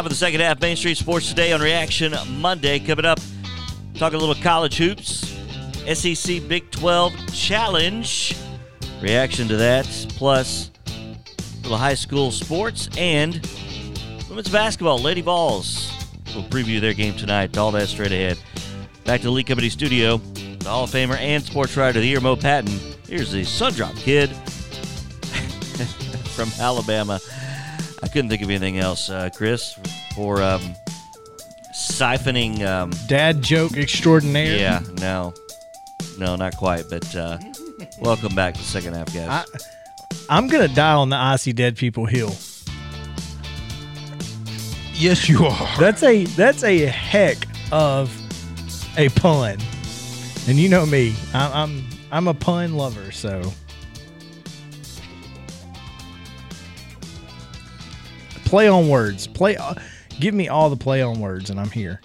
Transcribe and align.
Time 0.00 0.06
for 0.06 0.08
the 0.08 0.14
second 0.14 0.40
half 0.40 0.58
Main 0.62 0.76
Street 0.76 0.96
Sports 0.96 1.28
Today 1.28 1.52
on 1.52 1.60
Reaction 1.60 2.14
Monday. 2.40 2.78
Coming 2.78 3.04
up, 3.04 3.20
talk 3.92 4.14
a 4.14 4.16
little 4.16 4.34
college 4.34 4.78
hoops, 4.78 5.36
SEC 5.92 6.48
Big 6.48 6.70
12 6.70 7.12
Challenge. 7.34 8.34
Reaction 9.02 9.46
to 9.48 9.58
that, 9.58 9.84
plus 10.16 10.70
a 10.86 11.62
little 11.64 11.76
high 11.76 11.92
school 11.92 12.30
sports 12.30 12.88
and 12.96 13.46
women's 14.30 14.48
basketball. 14.48 14.98
Lady 14.98 15.20
Vols. 15.20 15.92
We'll 16.34 16.44
preview 16.44 16.80
their 16.80 16.94
game 16.94 17.14
tonight. 17.14 17.58
All 17.58 17.70
that 17.72 17.88
straight 17.88 18.12
ahead. 18.12 18.38
Back 19.04 19.20
to 19.20 19.26
the 19.26 19.32
Lee 19.32 19.44
Company 19.44 19.68
studio. 19.68 20.16
The 20.16 20.70
Hall 20.70 20.84
of 20.84 20.90
Famer 20.90 21.18
and 21.18 21.44
Sports 21.44 21.76
Writer 21.76 21.98
of 21.98 22.04
the 22.04 22.08
Year, 22.08 22.20
Mo 22.20 22.36
Patton. 22.36 22.72
Here's 23.06 23.32
the 23.32 23.42
Sundrop 23.42 23.94
Kid 23.98 24.30
from 26.30 26.48
Alabama. 26.58 27.20
I 28.02 28.08
couldn't 28.08 28.30
think 28.30 28.42
of 28.42 28.48
anything 28.48 28.78
else, 28.78 29.10
uh, 29.10 29.28
Chris, 29.34 29.78
for 30.14 30.42
um, 30.42 30.74
siphoning. 31.72 32.64
Um, 32.66 32.90
Dad 33.06 33.42
joke 33.42 33.76
extraordinaire. 33.76 34.56
yeah, 34.58 34.82
no, 35.00 35.34
no, 36.18 36.36
not 36.36 36.56
quite. 36.56 36.84
But 36.88 37.14
uh, 37.14 37.38
welcome 38.00 38.34
back 38.34 38.54
to 38.54 38.62
second 38.62 38.94
half, 38.94 39.12
guys. 39.12 39.28
I, 39.28 39.44
I'm 40.28 40.48
gonna 40.48 40.68
die 40.68 40.94
on 40.94 41.10
the 41.10 41.16
icy 41.16 41.52
dead 41.52 41.76
people 41.76 42.06
hill. 42.06 42.34
Yes, 44.94 45.28
you 45.28 45.46
are. 45.46 45.78
That's 45.78 46.02
a 46.02 46.24
that's 46.24 46.62
a 46.64 46.78
heck 46.86 47.46
of 47.72 48.14
a 48.96 49.08
pun, 49.10 49.58
and 50.48 50.58
you 50.58 50.68
know 50.68 50.84
me. 50.86 51.14
I, 51.34 51.62
I'm 51.62 51.84
I'm 52.10 52.28
a 52.28 52.34
pun 52.34 52.74
lover, 52.74 53.12
so 53.12 53.42
play 58.50 58.66
on 58.66 58.88
words. 58.88 59.28
Play, 59.28 59.56
uh, 59.56 59.74
give 60.18 60.34
me 60.34 60.48
all 60.48 60.70
the 60.70 60.76
play 60.76 61.02
on 61.02 61.20
words, 61.20 61.50
and 61.50 61.60
I'm 61.60 61.70
here. 61.70 62.00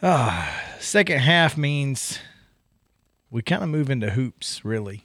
Ah, 0.00 0.48
second 0.78 1.18
half 1.18 1.56
means 1.58 2.20
we 3.28 3.42
kind 3.42 3.64
of 3.64 3.68
move 3.68 3.90
into 3.90 4.10
hoops. 4.10 4.64
Really, 4.64 5.04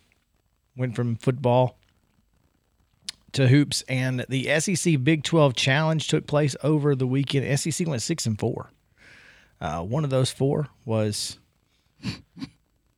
went 0.77 0.95
from 0.95 1.15
football 1.15 1.79
to 3.31 3.47
hoops, 3.47 3.81
and 3.89 4.23
the 4.29 4.59
SEC 4.59 5.03
Big 5.03 5.23
12 5.23 5.55
Challenge 5.55 6.07
took 6.07 6.27
place 6.27 6.55
over 6.63 6.93
the 6.95 7.07
weekend. 7.07 7.59
SEC 7.59 7.87
went 7.87 8.03
six 8.03 8.27
and 8.27 8.39
four. 8.39 8.69
Uh, 9.59 9.81
one 9.81 10.03
of 10.03 10.11
those 10.11 10.29
four 10.29 10.67
was 10.85 11.39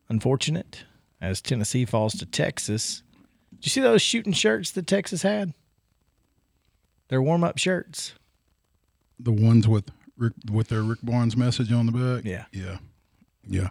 unfortunate 0.09 0.83
as 1.21 1.41
Tennessee 1.41 1.85
falls 1.85 2.15
to 2.15 2.25
Texas. 2.25 3.01
Did 3.55 3.65
you 3.65 3.69
see 3.69 3.81
those 3.81 4.01
shooting 4.01 4.33
shirts 4.33 4.71
that 4.71 4.87
Texas 4.87 5.21
had? 5.21 5.53
Their 7.11 7.21
warm 7.21 7.43
up 7.43 7.57
shirts. 7.59 8.13
The 9.19 9.31
ones 9.33 9.67
with 9.67 9.91
Rick, 10.17 10.33
with 10.51 10.69
their 10.69 10.81
Rick 10.81 10.99
Barnes 11.03 11.35
message 11.37 11.71
on 11.71 11.85
the 11.85 11.91
back. 11.91 12.25
Yeah. 12.25 12.45
yeah, 12.51 12.77
yeah. 13.47 13.67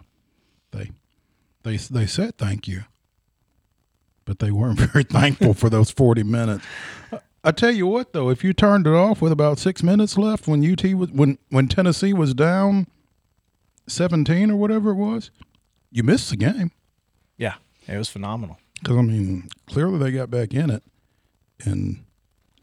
They 0.71 0.91
they 1.63 1.75
they 1.77 2.05
said 2.05 2.37
thank 2.37 2.67
you, 2.67 2.83
but 4.25 4.37
they 4.39 4.51
weren't 4.51 4.79
very 4.91 5.03
thankful 5.03 5.55
for 5.55 5.69
those 5.69 5.89
forty 5.91 6.23
minutes. 6.23 6.63
I- 7.11 7.19
I 7.43 7.49
tell 7.49 7.71
you 7.71 7.87
what, 7.87 8.13
though, 8.13 8.29
if 8.29 8.43
you 8.43 8.53
turned 8.53 8.85
it 8.85 8.93
off 8.93 9.19
with 9.19 9.31
about 9.31 9.57
six 9.57 9.81
minutes 9.81 10.15
left 10.15 10.47
when 10.47 10.63
UT 10.63 10.83
was 10.93 11.09
when 11.09 11.39
when 11.49 11.67
Tennessee 11.67 12.13
was 12.13 12.35
down 12.35 12.85
seventeen 13.87 14.51
or 14.51 14.55
whatever 14.57 14.91
it 14.91 14.95
was, 14.95 15.31
you 15.91 16.03
missed 16.03 16.29
the 16.29 16.37
game. 16.37 16.69
Yeah, 17.37 17.55
it 17.87 17.97
was 17.97 18.09
phenomenal. 18.09 18.59
Because 18.79 18.97
I 18.97 19.01
mean, 19.01 19.49
clearly 19.65 19.97
they 19.97 20.11
got 20.11 20.29
back 20.29 20.53
in 20.53 20.69
it 20.69 20.83
and 21.65 22.05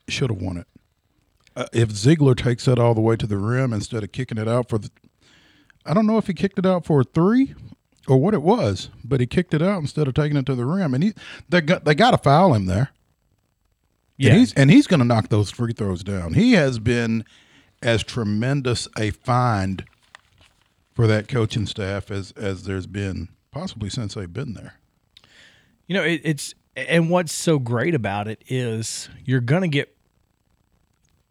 should 0.06 0.30
have 0.30 0.40
won 0.40 0.58
it. 0.58 0.67
Uh, 1.56 1.66
if 1.72 1.88
Zeigler 1.91 2.36
takes 2.36 2.66
that 2.66 2.78
all 2.78 2.95
the 2.95 3.00
way 3.00 3.17
to 3.17 3.27
the 3.27 3.36
rim 3.36 3.73
instead 3.73 4.05
of 4.05 4.12
kicking 4.12 4.39
it 4.39 4.48
out 4.48 4.68
for 4.68 4.78
the, 4.78 4.90
I 5.84 5.95
don't 5.95 6.06
know 6.06 6.18
if 6.18 6.27
he 6.27 6.34
kicked 6.34 6.58
it 6.58 6.67
out 6.67 6.84
for 6.84 7.00
a 7.00 7.05
three 7.05 7.55
or 8.06 8.18
what 8.18 8.34
it 8.34 8.42
was, 8.42 8.90
but 9.05 9.20
he 9.20 9.27
kicked 9.27 9.55
it 9.55 9.62
out 9.62 9.80
instead 9.80 10.08
of 10.08 10.14
taking 10.14 10.36
it 10.36 10.46
to 10.46 10.55
the 10.55 10.64
rim, 10.64 10.95
and 10.95 11.05
he 11.05 11.12
they 11.48 11.61
got 11.61 11.84
they 11.84 11.95
got 11.95 12.12
to 12.12 12.18
foul 12.18 12.55
him 12.55 12.67
there. 12.67 12.90
Yeah, 14.17 14.30
And 14.30 14.39
he's 14.39 14.55
and 14.55 14.70
he's 14.70 14.86
going 14.86 15.00
to 15.00 15.06
knock 15.06 15.28
those 15.28 15.50
free 15.50 15.73
throws 15.73 16.02
down. 16.02 16.34
He 16.34 16.52
has 16.52 16.78
been 16.78 17.24
as 17.83 18.02
tremendous 18.02 18.89
a 18.98 19.11
find 19.11 19.84
for 20.94 21.06
that 21.06 21.28
coaching 21.28 21.67
staff 21.67 22.11
as 22.11 22.33
as 22.33 22.64
there's 22.64 22.86
been 22.86 23.28
possibly 23.52 23.90
since 23.90 24.14
they've 24.14 24.33
been 24.33 24.55
there. 24.55 24.74
You 25.86 25.94
know, 25.94 26.02
it, 26.02 26.20
it's 26.24 26.55
and 26.77 27.11
what's 27.11 27.33
so 27.33 27.58
great 27.58 27.94
about 27.94 28.27
it 28.27 28.42
is 28.48 29.08
you're 29.24 29.40
gonna 29.40 29.68
get 29.68 29.96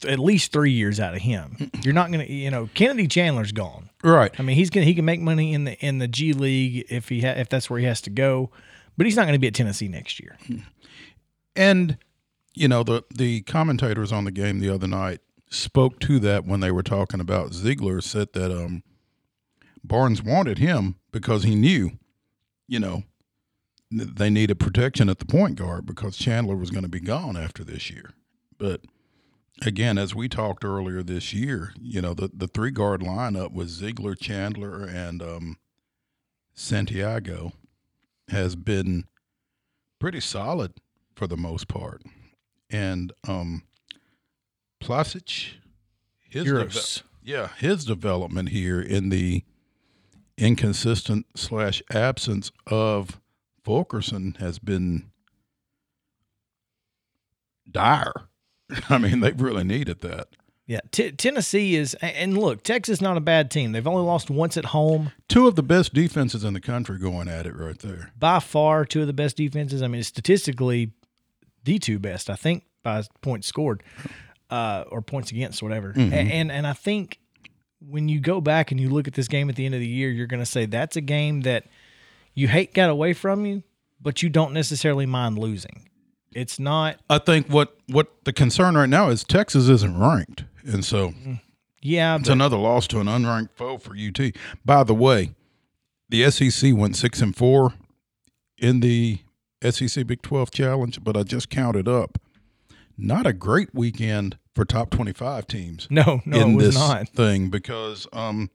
at 0.05 0.19
least 0.19 0.51
three 0.51 0.71
years 0.71 0.99
out 0.99 1.15
of 1.15 1.21
him. 1.21 1.71
You're 1.81 1.93
not 1.93 2.11
gonna, 2.11 2.25
you 2.25 2.51
know, 2.51 2.69
Kennedy 2.73 3.07
Chandler's 3.07 3.51
gone. 3.51 3.89
Right. 4.03 4.31
I 4.37 4.43
mean, 4.43 4.55
he's 4.55 4.69
gonna 4.69 4.85
he 4.85 4.93
can 4.93 5.05
make 5.05 5.21
money 5.21 5.53
in 5.53 5.63
the 5.63 5.73
in 5.79 5.99
the 5.99 6.07
G 6.07 6.33
League 6.33 6.85
if 6.89 7.09
he 7.09 7.21
ha- 7.21 7.35
if 7.37 7.49
that's 7.49 7.69
where 7.69 7.79
he 7.79 7.85
has 7.85 8.01
to 8.01 8.09
go, 8.09 8.51
but 8.97 9.05
he's 9.05 9.15
not 9.15 9.25
gonna 9.25 9.39
be 9.39 9.47
at 9.47 9.55
Tennessee 9.55 9.87
next 9.87 10.19
year. 10.19 10.37
And 11.55 11.97
you 12.53 12.67
know 12.67 12.83
the 12.83 13.03
the 13.13 13.41
commentators 13.41 14.11
on 14.11 14.25
the 14.25 14.31
game 14.31 14.59
the 14.59 14.69
other 14.69 14.87
night 14.87 15.21
spoke 15.49 15.99
to 16.01 16.19
that 16.19 16.45
when 16.45 16.59
they 16.59 16.71
were 16.71 16.83
talking 16.83 17.19
about 17.19 17.51
Zeigler 17.51 18.03
said 18.03 18.33
that 18.33 18.51
um 18.51 18.83
Barnes 19.83 20.21
wanted 20.21 20.57
him 20.57 20.95
because 21.11 21.43
he 21.43 21.55
knew, 21.55 21.91
you 22.67 22.79
know, 22.79 23.03
they 23.89 24.29
needed 24.29 24.59
protection 24.59 25.09
at 25.09 25.19
the 25.19 25.25
point 25.25 25.55
guard 25.55 25.85
because 25.85 26.17
Chandler 26.17 26.55
was 26.55 26.71
going 26.71 26.83
to 26.83 26.89
be 26.89 26.99
gone 26.99 27.37
after 27.37 27.63
this 27.63 27.89
year. 27.89 28.11
But 28.57 28.81
again, 29.65 29.97
as 29.97 30.13
we 30.13 30.29
talked 30.29 30.63
earlier 30.63 31.03
this 31.03 31.33
year, 31.33 31.73
you 31.79 32.01
know, 32.01 32.13
the 32.13 32.29
the 32.33 32.47
three 32.47 32.71
guard 32.71 33.01
lineup 33.01 33.51
with 33.51 33.69
Zeigler, 33.69 34.17
Chandler, 34.19 34.83
and 34.83 35.21
um 35.21 35.57
Santiago 36.53 37.53
has 38.29 38.55
been 38.55 39.05
pretty 39.99 40.19
solid 40.19 40.73
for 41.15 41.27
the 41.27 41.37
most 41.37 41.67
part. 41.67 42.01
And 42.69 43.11
um 43.27 43.63
Plavsic, 44.81 45.55
his 46.29 46.45
yeah, 47.23 47.49
his 47.57 47.83
development 47.83 48.49
here 48.49 48.81
in 48.81 49.09
the 49.09 49.43
inconsistent 50.37 51.25
slash 51.35 51.81
absence 51.91 52.51
of 52.67 53.19
Fulkerson 53.63 54.37
has 54.39 54.59
been 54.59 55.09
dire. 57.69 58.29
I 58.89 58.97
mean, 58.97 59.19
they 59.21 59.31
really 59.31 59.63
needed 59.63 60.01
that. 60.01 60.27
Yeah, 60.65 60.81
T- 60.91 61.11
Tennessee 61.13 61.75
is, 61.75 61.93
and 62.01 62.37
look, 62.37 62.61
Texas 62.61 62.99
not 62.99 63.15
a 63.15 63.21
bad 63.21 63.49
team. 63.49 63.71
They've 63.71 63.87
only 63.87 64.03
lost 64.03 64.29
once 64.29 64.57
at 64.57 64.65
home. 64.65 65.13
Two 65.29 65.47
of 65.47 65.55
the 65.55 65.63
best 65.63 65.93
defenses 65.93 66.43
in 66.43 66.53
the 66.53 66.59
country 66.59 66.99
going 66.99 67.29
at 67.29 67.45
it 67.45 67.55
right 67.55 67.79
there. 67.79 68.11
By 68.19 68.39
far, 68.39 68.83
two 68.83 68.99
of 69.01 69.07
the 69.07 69.13
best 69.13 69.37
defenses. 69.37 69.81
I 69.81 69.87
mean, 69.87 70.03
statistically, 70.03 70.91
the 71.63 71.79
two 71.79 71.99
best. 71.99 72.29
I 72.29 72.35
think 72.35 72.63
by 72.83 73.01
points 73.21 73.47
scored, 73.47 73.81
uh, 74.49 74.83
or 74.89 75.01
points 75.01 75.31
against, 75.31 75.63
whatever. 75.63 75.93
A- 75.95 75.99
And 76.01 76.51
and 76.51 76.67
I 76.67 76.73
think 76.73 77.19
when 77.79 78.09
you 78.09 78.19
go 78.19 78.41
back 78.41 78.71
and 78.71 78.79
you 78.79 78.89
look 78.89 79.07
at 79.07 79.13
this 79.13 79.29
game 79.29 79.47
at 79.49 79.55
the 79.55 79.65
end 79.65 79.73
of 79.75 79.79
the 79.79 79.87
year, 79.87 80.09
you're 80.09 80.27
going 80.27 80.41
to 80.41 80.45
say 80.45 80.65
that's 80.65 80.97
a 80.97 81.01
game 81.01 81.41
that 81.41 81.63
you 82.33 82.49
hate 82.49 82.73
got 82.73 82.89
away 82.89 83.13
from 83.13 83.45
you, 83.45 83.63
but 84.01 84.21
you 84.21 84.27
don't 84.29 84.51
necessarily 84.51 85.05
mind 85.05 85.37
losing. 85.37 85.87
It's 86.33 86.59
not. 86.59 86.99
I 87.09 87.17
think 87.19 87.47
what 87.47 87.75
what 87.87 88.11
the 88.25 88.33
concern 88.33 88.75
right 88.75 88.89
now 88.89 89.09
is 89.09 89.23
Texas 89.23 89.69
isn't 89.69 89.97
ranked, 89.99 90.43
and 90.65 90.83
so 90.85 91.13
Yeah, 91.81 92.15
It's 92.17 92.27
but 92.27 92.33
another 92.33 92.57
loss 92.57 92.87
to 92.87 92.99
an 92.99 93.07
unranked 93.07 93.51
foe 93.55 93.77
for 93.77 93.95
UT. 93.95 94.33
By 94.65 94.83
the 94.83 94.93
way, 94.93 95.31
the 96.09 96.29
SEC 96.29 96.73
went 96.75 96.95
six 96.95 97.21
and 97.21 97.35
four 97.35 97.73
in 98.57 98.81
the 98.81 99.19
SEC 99.67 100.05
Big 100.05 100.21
Twelve 100.21 100.51
Challenge, 100.51 101.03
but 101.03 101.15
I 101.17 101.23
just 101.23 101.49
counted 101.49 101.87
up. 101.87 102.19
Not 102.97 103.25
a 103.27 103.33
great 103.33 103.73
weekend 103.73 104.37
for 104.55 104.65
top 104.65 104.89
twenty-five 104.89 105.47
teams 105.47 105.87
no, 105.89 106.21
no, 106.25 106.39
in 106.39 106.51
it 106.51 106.55
was 106.55 106.65
this 106.65 106.75
not. 106.75 107.09
thing 107.09 107.49
because 107.49 108.07
um, 108.11 108.49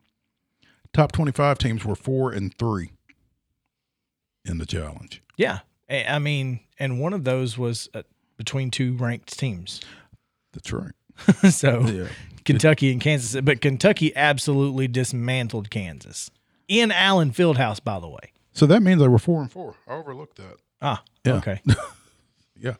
top 0.93 1.12
twenty-five 1.12 1.58
teams 1.58 1.85
were 1.85 1.94
four 1.94 2.32
and 2.32 2.56
three 2.58 2.91
in 4.44 4.58
the 4.58 4.67
challenge. 4.67 5.23
Yeah, 5.37 5.61
I 5.93 6.19
mean, 6.19 6.61
and 6.79 7.00
one 7.00 7.12
of 7.12 7.25
those 7.25 7.56
was 7.59 7.89
uh, 7.94 8.03
between 8.37 8.71
two 8.71 8.97
ranked 8.97 9.39
teams. 9.39 9.81
That's 10.53 10.73
right. 10.73 10.93
so 11.50 11.81
Yeah. 11.83 12.09
Kentucky 12.44 12.91
and 12.93 13.00
Kansas, 13.00 13.41
but 13.43 13.61
Kentucky 13.61 14.15
absolutely 14.17 14.89
dismantled 14.89 15.71
Kansas 15.71 16.31
in 16.69 16.91
Allen 16.91 17.31
Fieldhouse, 17.31 17.83
by 17.83 18.00
the 18.00 18.09
way. 18.09 18.33
So 18.53 18.67
that 18.67 18.83
means 18.83 19.00
they 19.00 19.09
were 19.09 19.19
four 19.19 19.41
and 19.43 19.50
four. 19.50 19.75
I 19.87 19.93
overlooked 19.93 20.37
that. 20.39 20.56
Ah, 20.81 21.03
Yeah. 21.25 21.35
okay. 21.35 21.61
Yeah. 22.56 22.75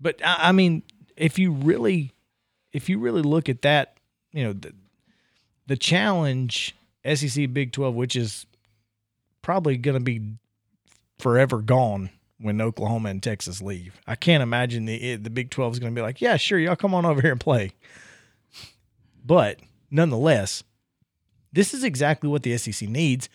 But 0.00 0.20
I, 0.24 0.48
I 0.48 0.52
mean, 0.52 0.82
if 1.16 1.38
you 1.38 1.52
really, 1.52 2.12
if 2.72 2.88
you 2.90 2.98
really 2.98 3.22
look 3.22 3.48
at 3.48 3.62
that, 3.62 3.96
you 4.32 4.44
know, 4.44 4.52
the, 4.52 4.72
the 5.66 5.76
challenge 5.76 6.74
SEC 7.14 7.52
Big 7.52 7.72
Twelve, 7.72 7.94
which 7.94 8.14
is 8.16 8.44
probably 9.42 9.76
going 9.78 9.94
to 9.96 10.04
be 10.04 10.20
forever 11.18 11.62
gone 11.62 12.10
when 12.40 12.60
Oklahoma 12.60 13.10
and 13.10 13.22
Texas 13.22 13.60
leave. 13.60 14.00
I 14.06 14.14
can't 14.16 14.42
imagine 14.42 14.86
the 14.86 14.94
it- 15.12 15.24
the 15.24 15.30
Big 15.30 15.50
Twelve 15.50 15.72
is 15.72 15.78
going 15.78 15.94
to 15.94 15.98
be 15.98 16.02
like, 16.02 16.20
yeah, 16.20 16.36
sure, 16.36 16.58
y'all 16.58 16.76
come 16.76 16.94
on 16.94 17.04
over 17.04 17.20
here 17.20 17.32
and 17.32 17.40
play. 17.40 17.72
But 19.24 19.60
nonetheless, 19.90 20.62
this 21.52 21.74
is 21.74 21.84
exactly 21.84 22.28
what 22.28 22.42
the 22.42 22.56
SEC 22.56 22.88
needs 22.88 23.28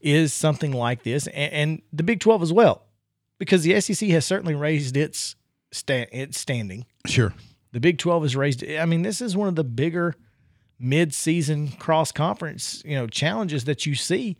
is 0.00 0.32
something 0.32 0.72
like 0.72 1.02
this 1.02 1.26
and, 1.28 1.52
and 1.52 1.82
the 1.92 2.02
Big 2.02 2.20
12 2.20 2.42
as 2.42 2.52
well. 2.52 2.82
Because 3.38 3.62
the 3.64 3.80
SEC 3.80 4.08
has 4.10 4.24
certainly 4.24 4.54
raised 4.54 4.96
its 4.96 5.34
sta- 5.72 6.06
its 6.12 6.38
standing. 6.38 6.86
Sure. 7.06 7.34
The 7.72 7.80
Big 7.80 7.98
12 7.98 8.22
has 8.22 8.36
raised 8.36 8.64
I 8.64 8.84
mean, 8.86 9.02
this 9.02 9.20
is 9.20 9.36
one 9.36 9.48
of 9.48 9.56
the 9.56 9.64
bigger 9.64 10.14
mid-season 10.78 11.68
cross 11.72 12.12
conference, 12.12 12.82
you 12.84 12.94
know, 12.94 13.06
challenges 13.06 13.64
that 13.64 13.86
you 13.86 13.94
see. 13.94 14.36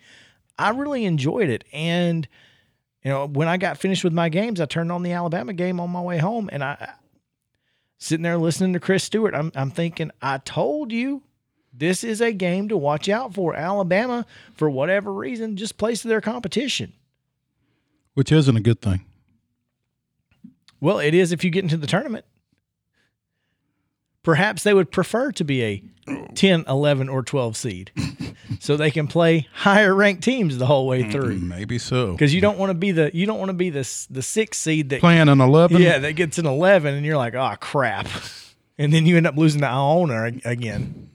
I 0.58 0.70
really 0.70 1.04
enjoyed 1.04 1.48
it 1.48 1.64
and 1.72 2.28
you 3.04 3.10
know, 3.10 3.26
when 3.26 3.48
I 3.48 3.58
got 3.58 3.78
finished 3.78 4.02
with 4.02 4.12
my 4.12 4.28
games, 4.28 4.60
I 4.60 4.66
turned 4.66 4.90
on 4.90 5.02
the 5.02 5.12
Alabama 5.12 5.52
game 5.52 5.78
on 5.78 5.90
my 5.90 6.00
way 6.00 6.18
home 6.18 6.48
and 6.50 6.64
I 6.64 6.94
sitting 7.98 8.22
there 8.22 8.38
listening 8.38 8.72
to 8.72 8.80
Chris 8.80 9.04
Stewart, 9.04 9.34
I'm 9.34 9.52
I'm 9.54 9.70
thinking, 9.70 10.10
I 10.20 10.38
told 10.38 10.90
you 10.90 11.22
this 11.72 12.04
is 12.04 12.20
a 12.20 12.32
game 12.32 12.68
to 12.68 12.76
watch 12.76 13.08
out 13.08 13.34
for. 13.34 13.54
Alabama, 13.54 14.26
for 14.54 14.70
whatever 14.70 15.12
reason, 15.12 15.56
just 15.56 15.76
plays 15.76 16.02
to 16.02 16.08
their 16.08 16.20
competition. 16.20 16.92
Which 18.14 18.30
isn't 18.30 18.56
a 18.56 18.60
good 18.60 18.80
thing. 18.80 19.04
Well, 20.80 20.98
it 20.98 21.14
is 21.14 21.32
if 21.32 21.42
you 21.44 21.50
get 21.50 21.64
into 21.64 21.76
the 21.76 21.86
tournament. 21.86 22.24
Perhaps 24.24 24.64
they 24.64 24.74
would 24.74 24.90
prefer 24.90 25.30
to 25.32 25.44
be 25.44 25.62
a 25.62 25.82
10, 26.34 26.64
11, 26.66 27.08
or 27.08 27.22
12 27.22 27.56
seed 27.56 27.92
so 28.58 28.76
they 28.76 28.90
can 28.90 29.06
play 29.06 29.46
higher 29.52 29.94
ranked 29.94 30.24
teams 30.24 30.58
the 30.58 30.66
whole 30.66 30.86
way 30.88 31.08
through. 31.10 31.36
Maybe 31.38 31.78
so. 31.78 32.12
Because 32.12 32.34
you 32.34 32.40
don't 32.40 32.58
want 32.58 32.70
to 32.70 32.74
be 32.74 32.90
the 32.90 33.10
you 33.14 33.26
don't 33.26 33.38
want 33.38 33.50
to 33.50 33.54
be 33.54 33.70
the 33.70 33.88
the 34.10 34.22
sixth 34.22 34.60
seed 34.60 34.88
that 34.90 35.00
Playing 35.00 35.28
an 35.28 35.40
11? 35.40 35.80
yeah 35.80 35.98
that 35.98 36.14
gets 36.14 36.38
an 36.38 36.46
eleven 36.46 36.94
and 36.94 37.06
you're 37.06 37.16
like 37.16 37.34
oh 37.34 37.54
crap, 37.60 38.08
and 38.78 38.92
then 38.92 39.06
you 39.06 39.16
end 39.16 39.26
up 39.26 39.36
losing 39.36 39.60
to 39.60 39.66
Iona 39.68 40.32
again 40.44 41.10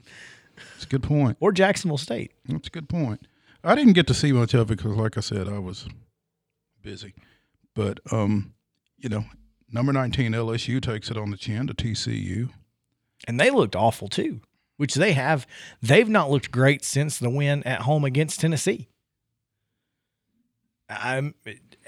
That's 0.56 0.84
a 0.84 0.88
good 0.88 1.02
point. 1.02 1.36
or 1.40 1.52
Jacksonville 1.52 1.98
State. 1.98 2.32
That's 2.46 2.68
a 2.68 2.70
good 2.70 2.88
point. 2.88 3.26
I 3.62 3.74
didn't 3.74 3.92
get 3.92 4.06
to 4.06 4.14
see 4.14 4.32
much 4.32 4.54
of 4.54 4.70
it 4.70 4.76
because, 4.78 4.96
like 4.96 5.18
I 5.18 5.20
said, 5.20 5.46
I 5.46 5.58
was 5.58 5.86
busy. 6.82 7.14
But, 7.74 8.00
um, 8.10 8.54
you 8.98 9.08
know, 9.10 9.24
number 9.70 9.92
19 9.92 10.32
LSU 10.32 10.80
takes 10.80 11.10
it 11.10 11.18
on 11.18 11.30
the 11.30 11.36
chin 11.36 11.66
to 11.66 11.74
TCU. 11.74 12.48
And 13.26 13.38
they 13.38 13.50
looked 13.50 13.76
awful 13.76 14.08
too, 14.08 14.40
which 14.76 14.94
they 14.94 15.12
have. 15.12 15.46
They've 15.82 16.08
not 16.08 16.30
looked 16.30 16.50
great 16.50 16.84
since 16.84 17.18
the 17.18 17.30
win 17.30 17.62
at 17.64 17.82
home 17.82 18.04
against 18.04 18.40
Tennessee. 18.40 18.88
I'm 20.88 21.34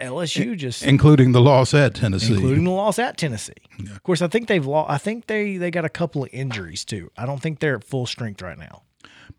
LSU 0.00 0.56
just 0.56 0.84
including 0.84 1.32
the 1.32 1.40
loss 1.40 1.74
at 1.74 1.94
Tennessee. 1.94 2.34
including 2.34 2.64
the 2.64 2.70
loss 2.70 2.98
at 2.98 3.16
Tennessee. 3.16 3.52
Yeah. 3.78 3.90
Of 3.90 4.02
course, 4.04 4.22
I 4.22 4.28
think 4.28 4.48
they've 4.48 4.64
lost. 4.64 4.90
I 4.90 4.98
think 4.98 5.26
they 5.26 5.56
they 5.56 5.70
got 5.70 5.84
a 5.84 5.88
couple 5.88 6.22
of 6.22 6.30
injuries 6.32 6.84
too. 6.84 7.10
I 7.16 7.26
don't 7.26 7.42
think 7.42 7.58
they're 7.58 7.76
at 7.76 7.84
full 7.84 8.06
strength 8.06 8.40
right 8.42 8.58
now. 8.58 8.82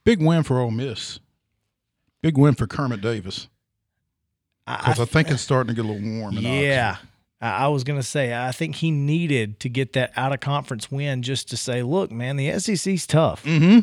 Big 0.04 0.22
win 0.22 0.44
for 0.44 0.60
Ole 0.60 0.72
Miss. 0.72 1.20
Big 2.22 2.38
win 2.38 2.56
for 2.56 2.68
Kermit 2.68 3.02
Davis 3.02 3.48
I, 4.66 4.78
because 4.78 5.00
I, 5.00 5.06
think 5.06 5.30
it's 5.30 5.42
starting 5.42 5.76
to 5.76 5.82
get 5.82 5.88
a 5.88 5.92
little 5.92 6.20
warm. 6.20 6.38
In 6.38 6.44
yeah. 6.44 6.98
I 7.02 7.06
I 7.48 7.68
was 7.68 7.84
gonna 7.84 8.04
say 8.04 8.34
I 8.34 8.52
think 8.52 8.76
he 8.76 8.92
needed 8.92 9.60
to 9.62 9.70
get 9.70 9.94
that 9.94 10.12
out 10.16 10.34
of 10.34 10.40
conference 10.40 10.92
win 10.92 11.22
just 11.24 11.50
to 11.50 11.58
say, 11.58 11.84
look, 11.84 12.12
man, 12.12 12.38
the 12.38 12.58
SEC's 12.60 13.06
tough. 13.06 13.44
Mm-hmm. 13.44 13.80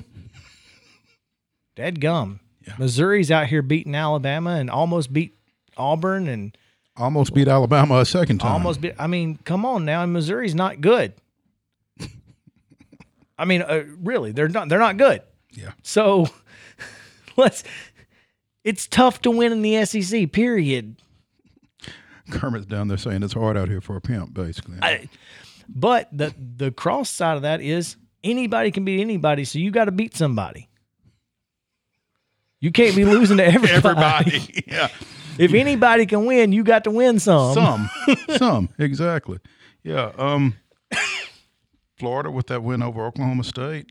Dead 1.77 2.01
gum. 2.01 2.41
Yeah. 2.67 2.75
Missouri's 2.79 3.31
out 3.31 3.47
here 3.47 3.63
beating 3.63 3.95
Alabama 3.95 4.51
and 4.53 4.71
almost 4.71 5.13
beat 5.13 5.37
Auburn 5.77 6.29
and 6.29 6.57
Almost 6.97 7.33
beat 7.33 7.49
Alabama 7.49 8.01
a 8.01 8.05
second 8.05 8.39
time. 8.39 8.53
almost 8.53 8.81
beat. 8.81 8.95
I 8.99 9.07
mean, 9.07 9.39
come 9.45 9.65
on 9.65 9.85
now, 9.87 10.03
and 10.03 10.13
Missouri's 10.13 10.55
not 10.55 10.81
good. 10.81 11.15
I 13.39 13.47
mean, 13.47 13.63
uh, 13.63 13.85
really, 14.03 14.33
they're 14.33 14.49
not. 14.49 14.69
They're 14.69 14.79
not 14.79 14.99
good. 14.99 15.23
Yeah. 15.53 15.73
So 15.83 16.27
let's. 17.37 17.65
It's 18.65 18.87
tough 18.87 19.23
to 19.23 19.31
win 19.31 19.53
in 19.53 19.63
the 19.63 19.83
SEC. 19.87 20.31
Period. 20.33 20.97
Kermit's 22.31 22.67
down 22.67 22.89
there 22.89 22.99
saying 22.99 23.23
it's 23.23 23.35
hard 23.35 23.57
out 23.57 23.69
here 23.69 23.81
for 23.81 23.97
a 23.97 24.01
pimp, 24.01 24.35
basically. 24.35 24.79
I, 24.83 25.09
but 25.69 26.09
the 26.13 26.35
the 26.57 26.71
cross 26.71 27.11
side 27.11 27.37
of 27.37 27.43
that 27.43 27.61
is 27.61 27.97
anybody 28.25 28.71
can 28.71 28.85
beat 28.85 29.01
anybody, 29.01 29.45
so 29.45 29.59
you 29.59 29.71
got 29.71 29.87
to 29.87 29.93
beat 29.93 30.17
somebody. 30.17 30.69
You 32.61 32.71
can't 32.73 32.95
be 32.95 33.05
losing 33.05 33.39
to 33.39 33.45
everybody. 33.47 34.35
Everybody. 34.37 34.65
yeah. 34.67 34.89
If 35.39 35.55
anybody 35.55 36.05
can 36.07 36.27
win, 36.27 36.53
you 36.53 36.63
got 36.63 36.85
to 36.85 36.91
win 36.91 37.19
some. 37.19 37.55
Some. 37.55 37.91
Some. 38.37 38.69
Exactly. 38.79 39.39
Yeah. 39.83 40.13
Um 40.19 40.55
Florida 41.99 42.31
with 42.31 42.47
that 42.49 42.63
win 42.63 42.83
over 42.83 43.05
Oklahoma 43.05 43.45
State. 43.45 43.87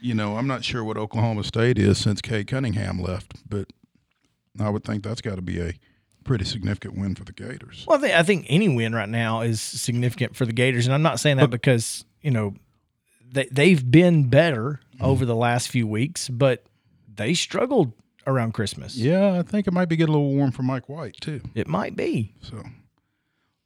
You 0.00 0.14
know, 0.14 0.36
I'm 0.36 0.46
not 0.46 0.64
sure 0.64 0.84
what 0.84 0.96
Oklahoma 0.96 1.42
State 1.44 1.78
is 1.78 1.98
since 1.98 2.20
Cade 2.20 2.46
Cunningham 2.46 3.00
left, 3.00 3.34
but 3.48 3.68
I 4.60 4.70
would 4.70 4.84
think 4.84 5.02
that's 5.02 5.20
got 5.20 5.36
to 5.36 5.42
be 5.42 5.60
a 5.60 5.72
pretty 6.28 6.44
significant 6.44 6.96
win 6.96 7.14
for 7.14 7.24
the 7.24 7.32
Gators. 7.32 7.86
Well, 7.88 7.96
I 7.96 8.00
think, 8.02 8.14
I 8.14 8.22
think 8.22 8.46
any 8.50 8.68
win 8.68 8.94
right 8.94 9.08
now 9.08 9.40
is 9.40 9.62
significant 9.62 10.36
for 10.36 10.44
the 10.44 10.52
Gators, 10.52 10.86
and 10.86 10.94
I'm 10.94 11.02
not 11.02 11.18
saying 11.18 11.38
that 11.38 11.48
because 11.48 12.04
you 12.20 12.30
know 12.30 12.54
they 13.32 13.48
they've 13.50 13.90
been 13.90 14.28
better 14.28 14.80
mm-hmm. 14.94 15.04
over 15.04 15.24
the 15.24 15.34
last 15.34 15.70
few 15.70 15.86
weeks, 15.86 16.28
but 16.28 16.64
they 17.12 17.32
struggled 17.32 17.94
around 18.26 18.52
Christmas. 18.52 18.94
Yeah, 18.94 19.38
I 19.38 19.42
think 19.42 19.66
it 19.66 19.72
might 19.72 19.88
be 19.88 19.96
getting 19.96 20.14
a 20.14 20.18
little 20.18 20.34
warm 20.34 20.52
for 20.52 20.62
Mike 20.62 20.88
White 20.90 21.16
too. 21.18 21.40
It 21.54 21.66
might 21.66 21.96
be. 21.96 22.34
So 22.42 22.62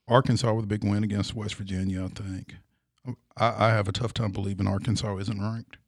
Arkansas 0.07 0.55
with 0.55 0.65
a 0.65 0.69
big 0.69 0.85
win 0.85 1.03
against 1.03 1.35
West 1.35 1.57
Virginia, 1.57 2.05
I 2.05 2.09
think. 2.09 2.55
I, 3.37 3.67
I 3.67 3.69
have 3.71 3.89
a 3.89 3.93
tough 3.93 4.15
time 4.15 4.31
believing 4.31 4.69
Arkansas 4.69 5.17
isn't 5.17 5.41
ranked. 5.41 5.79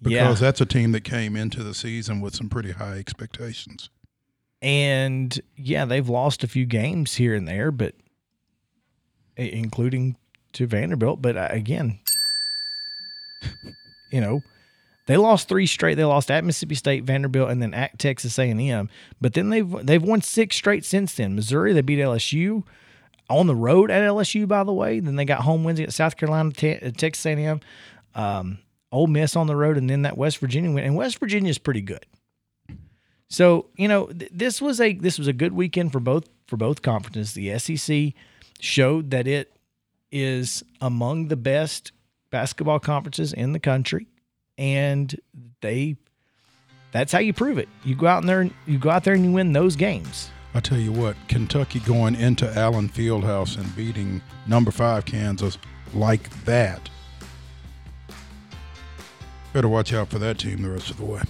Because 0.00 0.12
yeah, 0.12 0.34
that's 0.34 0.60
a 0.60 0.66
team 0.66 0.92
that 0.92 1.02
came 1.02 1.34
into 1.34 1.64
the 1.64 1.74
season 1.74 2.20
with 2.20 2.34
some 2.34 2.50
pretty 2.50 2.72
high 2.72 2.98
expectations. 2.98 3.88
And 4.60 5.38
yeah, 5.56 5.84
they've 5.84 6.08
lost 6.08 6.44
a 6.44 6.48
few 6.48 6.66
games 6.66 7.14
here 7.14 7.34
and 7.34 7.46
there, 7.46 7.70
but 7.70 7.94
including 9.36 10.16
to 10.54 10.66
Vanderbilt. 10.66 11.22
But 11.22 11.36
uh, 11.36 11.48
again, 11.50 12.00
you 14.10 14.20
know, 14.20 14.40
they 15.06 15.16
lost 15.16 15.48
three 15.48 15.66
straight. 15.66 15.94
They 15.94 16.04
lost 16.04 16.30
at 16.30 16.44
Mississippi 16.44 16.74
State, 16.74 17.04
Vanderbilt, 17.04 17.50
and 17.50 17.62
then 17.62 17.72
at 17.72 17.98
Texas 17.98 18.38
A 18.38 18.50
and 18.50 18.60
M. 18.60 18.90
But 19.20 19.34
then 19.34 19.50
they've 19.50 19.86
they've 19.86 20.02
won 20.02 20.22
six 20.22 20.56
straight 20.56 20.84
since 20.84 21.14
then. 21.14 21.34
Missouri, 21.34 21.72
they 21.72 21.80
beat 21.80 21.98
LSU 21.98 22.64
on 23.30 23.46
the 23.46 23.56
road 23.56 23.90
at 23.90 24.02
LSU, 24.02 24.48
by 24.48 24.64
the 24.64 24.72
way. 24.72 25.00
Then 25.00 25.16
they 25.16 25.24
got 25.24 25.42
home 25.42 25.64
wins 25.64 25.80
at 25.80 25.92
South 25.92 26.16
Carolina, 26.16 26.50
uh, 26.50 26.90
Texas 26.96 27.24
A 27.26 27.30
and 27.30 27.40
M, 27.40 27.60
um, 28.14 28.58
Ole 28.90 29.06
Miss 29.06 29.36
on 29.36 29.46
the 29.46 29.56
road, 29.56 29.76
and 29.76 29.88
then 29.88 30.02
that 30.02 30.18
West 30.18 30.38
Virginia 30.38 30.70
win. 30.70 30.84
And 30.84 30.96
West 30.96 31.18
Virginia 31.18 31.50
is 31.50 31.58
pretty 31.58 31.82
good. 31.82 32.04
So 33.28 33.66
you 33.76 33.88
know 33.88 34.06
th- 34.06 34.30
this 34.32 34.60
was 34.60 34.80
a 34.80 34.94
this 34.94 35.18
was 35.18 35.28
a 35.28 35.32
good 35.32 35.52
weekend 35.52 35.92
for 35.92 36.00
both 36.00 36.28
for 36.46 36.56
both 36.56 36.82
conferences. 36.82 37.34
The 37.34 37.58
SEC 37.58 38.14
showed 38.60 39.10
that 39.10 39.26
it 39.26 39.52
is 40.10 40.64
among 40.80 41.28
the 41.28 41.36
best 41.36 41.92
basketball 42.30 42.80
conferences 42.80 43.32
in 43.32 43.52
the 43.52 43.60
country, 43.60 44.06
and 44.56 45.14
they 45.60 45.96
that's 46.90 47.12
how 47.12 47.18
you 47.18 47.32
prove 47.32 47.58
it. 47.58 47.68
You 47.84 47.94
go 47.94 48.06
out 48.06 48.24
there 48.24 48.40
and 48.40 48.52
you 48.66 48.78
go 48.78 48.90
out 48.90 49.04
there 49.04 49.14
and 49.14 49.24
you 49.24 49.32
win 49.32 49.52
those 49.52 49.76
games. 49.76 50.30
I 50.54 50.60
tell 50.60 50.78
you 50.78 50.92
what, 50.92 51.16
Kentucky 51.28 51.80
going 51.80 52.14
into 52.14 52.50
Allen 52.58 52.88
Fieldhouse 52.88 53.58
and 53.58 53.76
beating 53.76 54.22
number 54.46 54.70
five 54.70 55.04
Kansas 55.04 55.58
like 55.92 56.30
that. 56.44 56.88
Better 59.52 59.68
watch 59.68 59.92
out 59.92 60.08
for 60.08 60.18
that 60.18 60.38
team 60.38 60.62
the 60.62 60.70
rest 60.70 60.90
of 60.90 60.96
the 60.96 61.04
way. 61.04 61.20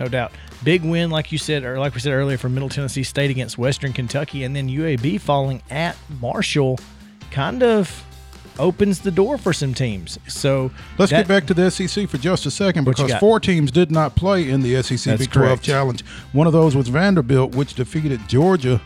No 0.00 0.08
doubt. 0.08 0.32
Big 0.64 0.82
win, 0.82 1.10
like 1.10 1.30
you 1.30 1.36
said, 1.36 1.62
or 1.62 1.78
like 1.78 1.92
we 1.94 2.00
said 2.00 2.14
earlier, 2.14 2.38
for 2.38 2.48
Middle 2.48 2.70
Tennessee 2.70 3.02
State 3.02 3.30
against 3.30 3.58
Western 3.58 3.92
Kentucky, 3.92 4.44
and 4.44 4.56
then 4.56 4.66
UAB 4.66 5.20
falling 5.20 5.62
at 5.68 5.94
Marshall 6.20 6.78
kind 7.30 7.62
of 7.62 8.02
opens 8.58 9.00
the 9.00 9.10
door 9.10 9.36
for 9.36 9.52
some 9.52 9.74
teams. 9.74 10.18
So 10.26 10.70
Let's 10.96 11.10
that- 11.10 11.18
get 11.18 11.28
back 11.28 11.46
to 11.48 11.54
the 11.54 11.70
SEC 11.70 12.08
for 12.08 12.16
just 12.16 12.46
a 12.46 12.50
second 12.50 12.84
because 12.84 13.12
four 13.16 13.40
teams 13.40 13.70
did 13.70 13.90
not 13.90 14.16
play 14.16 14.48
in 14.48 14.62
the 14.62 14.82
SEC 14.82 15.18
Big 15.18 15.30
12 15.30 15.48
correct. 15.48 15.62
Challenge. 15.62 16.02
One 16.32 16.46
of 16.46 16.54
those 16.54 16.74
was 16.74 16.88
Vanderbilt, 16.88 17.54
which 17.54 17.74
defeated 17.74 18.26
Georgia 18.26 18.80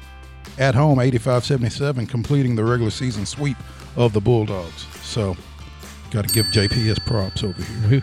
at 0.58 0.74
home 0.74 0.98
85 0.98 1.44
77, 1.44 2.06
completing 2.06 2.56
the 2.56 2.64
regular 2.64 2.90
season 2.90 3.24
sweep 3.24 3.56
of 3.94 4.12
the 4.12 4.20
Bulldogs. 4.20 4.86
So, 5.02 5.36
got 6.10 6.26
to 6.26 6.34
give 6.34 6.46
JP 6.46 6.72
his 6.72 6.98
props 6.98 7.44
over 7.44 7.62
here. 7.88 8.02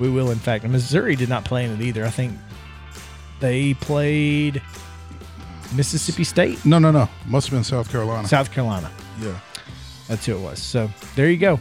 We, 0.00 0.08
we 0.08 0.14
will, 0.14 0.30
in 0.30 0.38
fact. 0.38 0.64
Missouri 0.64 1.14
did 1.14 1.28
not 1.28 1.44
play 1.44 1.64
in 1.64 1.70
it 1.70 1.80
either. 1.80 2.04
I 2.04 2.10
think 2.10 2.36
they 3.38 3.74
played 3.74 4.60
Mississippi 5.74 6.24
State, 6.24 6.64
No, 6.64 6.78
no, 6.78 6.90
no. 6.90 7.08
Must 7.26 7.46
have 7.48 7.56
been 7.56 7.64
South 7.64 7.90
Carolina. 7.90 8.26
South 8.26 8.50
Carolina. 8.50 8.90
yeah. 9.20 9.38
That's 10.08 10.26
who 10.26 10.34
it 10.36 10.40
was. 10.40 10.58
So 10.58 10.90
there 11.14 11.30
you 11.30 11.36
go. 11.36 11.60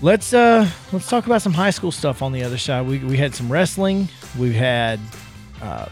Let's 0.00 0.32
uh 0.32 0.66
let's 0.92 1.08
talk 1.08 1.26
about 1.26 1.42
some 1.42 1.52
high 1.52 1.70
school 1.70 1.92
stuff 1.92 2.22
on 2.22 2.32
the 2.32 2.42
other 2.42 2.56
side. 2.58 2.86
We 2.86 2.98
we 3.00 3.16
had 3.18 3.34
some 3.34 3.50
wrestling. 3.52 4.08
We've 4.38 4.54
had 4.54 4.98
uh, 5.62 5.88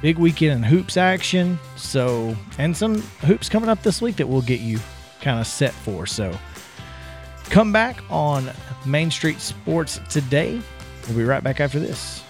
big 0.00 0.18
weekend 0.18 0.52
in 0.52 0.62
hoops 0.64 0.96
action. 0.96 1.58
So 1.76 2.36
and 2.58 2.76
some 2.76 3.00
hoops 3.26 3.48
coming 3.48 3.68
up 3.68 3.82
this 3.84 4.02
week 4.02 4.16
that 4.16 4.28
we'll 4.28 4.42
get 4.42 4.60
you 4.60 4.80
kind 5.20 5.38
of 5.40 5.46
set 5.46 5.72
for. 5.72 6.06
So 6.06 6.36
come 7.50 7.72
back 7.72 8.02
on 8.10 8.50
Main 8.86 9.10
Street 9.10 9.40
Sports 9.40 10.00
today. 10.08 10.60
We'll 11.08 11.16
be 11.16 11.24
right 11.24 11.42
back 11.42 11.60
after 11.60 11.78
this. 11.78 12.22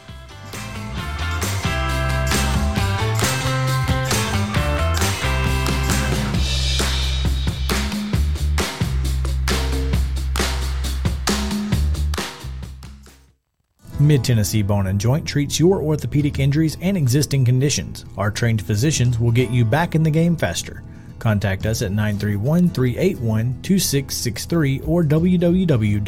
Mid 14.03 14.25
Tennessee 14.25 14.63
Bone 14.63 14.89
and 14.89 15.01
Joint 15.01 15.25
treats 15.25 15.61
your 15.61 15.81
orthopedic 15.81 16.41
injuries 16.41 16.77
and 16.81 16.97
existing 16.97 17.45
conditions. 17.45 18.05
Our 18.19 18.33
trained 18.33 18.61
physicians 18.61 19.21
will 19.21 19.31
get 19.31 19.51
you 19.51 19.65
back 19.65 19.95
in 19.95 20.03
the 20.03 20.11
game 20.11 20.37
faster. 20.37 20.83
Contact 21.23 21.67
us 21.67 21.83
at 21.83 21.93
931 21.93 22.71
381 22.71 23.63
2663 23.63 24.81
or 24.81 25.05
www.mtbj.net. 25.05 26.05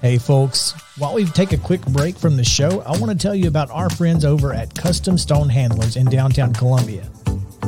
Hey 0.00 0.16
folks, 0.16 0.72
while 0.96 1.12
we 1.12 1.26
take 1.26 1.52
a 1.52 1.58
quick 1.58 1.82
break 1.82 2.16
from 2.16 2.38
the 2.38 2.42
show, 2.44 2.80
I 2.80 2.92
want 2.96 3.10
to 3.10 3.18
tell 3.18 3.34
you 3.34 3.48
about 3.48 3.70
our 3.70 3.90
friends 3.90 4.24
over 4.24 4.54
at 4.54 4.74
Custom 4.74 5.18
Stone 5.18 5.50
Handlers 5.50 5.96
in 5.96 6.06
downtown 6.06 6.54
Columbia. 6.54 7.06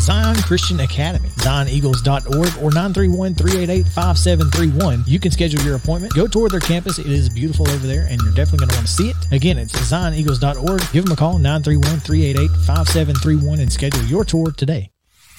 Zion 0.00 0.36
Christian 0.36 0.80
Academy, 0.80 1.28
ZionEagles.org, 1.28 2.62
or 2.62 2.70
931 2.70 3.34
388 3.34 3.86
5731. 3.86 5.04
You 5.06 5.20
can 5.20 5.30
schedule 5.30 5.60
your 5.62 5.76
appointment. 5.76 6.14
Go 6.14 6.26
tour 6.26 6.48
their 6.48 6.60
campus. 6.60 6.98
It 6.98 7.06
is 7.06 7.28
beautiful 7.28 7.68
over 7.68 7.86
there, 7.86 8.06
and 8.08 8.20
you're 8.22 8.34
definitely 8.34 8.66
going 8.66 8.70
to 8.70 8.76
want 8.76 8.86
to 8.86 8.92
see 8.92 9.10
it. 9.10 9.16
Again, 9.32 9.58
it's 9.58 9.72
ZionEagles.org. 9.72 10.82
Give 10.92 11.04
them 11.04 11.12
a 11.12 11.16
call, 11.16 11.38
931 11.38 12.00
388 12.00 12.48
5731, 12.66 13.60
and 13.60 13.72
schedule 13.72 14.04
your 14.04 14.24
tour 14.24 14.50
today. 14.52 14.90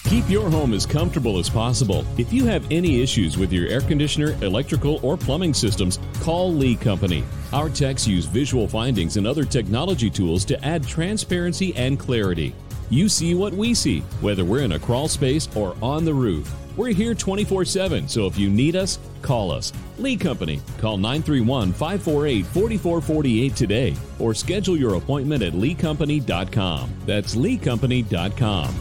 Keep 0.05 0.29
your 0.29 0.49
home 0.49 0.73
as 0.73 0.85
comfortable 0.85 1.37
as 1.37 1.49
possible. 1.49 2.05
If 2.17 2.33
you 2.33 2.45
have 2.45 2.65
any 2.71 3.01
issues 3.01 3.37
with 3.37 3.51
your 3.51 3.67
air 3.67 3.81
conditioner, 3.81 4.31
electrical, 4.43 4.99
or 5.03 5.17
plumbing 5.17 5.53
systems, 5.53 5.99
call 6.21 6.53
Lee 6.53 6.75
Company. 6.75 7.23
Our 7.53 7.69
techs 7.69 8.07
use 8.07 8.25
visual 8.25 8.67
findings 8.67 9.17
and 9.17 9.27
other 9.27 9.43
technology 9.43 10.09
tools 10.09 10.45
to 10.45 10.65
add 10.65 10.87
transparency 10.87 11.75
and 11.75 11.99
clarity. 11.99 12.55
You 12.89 13.07
see 13.07 13.35
what 13.35 13.53
we 13.53 13.73
see, 13.73 13.99
whether 14.21 14.43
we're 14.43 14.63
in 14.63 14.71
a 14.71 14.79
crawl 14.79 15.07
space 15.07 15.47
or 15.55 15.75
on 15.81 16.05
the 16.05 16.13
roof. 16.13 16.53
We're 16.75 16.93
here 16.93 17.13
24 17.13 17.65
7, 17.65 18.07
so 18.07 18.25
if 18.25 18.37
you 18.37 18.49
need 18.49 18.75
us, 18.75 18.99
call 19.21 19.51
us. 19.51 19.73
Lee 19.97 20.15
Company. 20.17 20.61
Call 20.77 20.97
931 20.97 21.73
548 21.73 22.45
4448 22.45 23.55
today 23.55 23.95
or 24.17 24.33
schedule 24.33 24.77
your 24.77 24.95
appointment 24.95 25.43
at 25.43 25.53
leecompany.com. 25.53 26.93
That's 27.05 27.35
leecompany.com. 27.35 28.75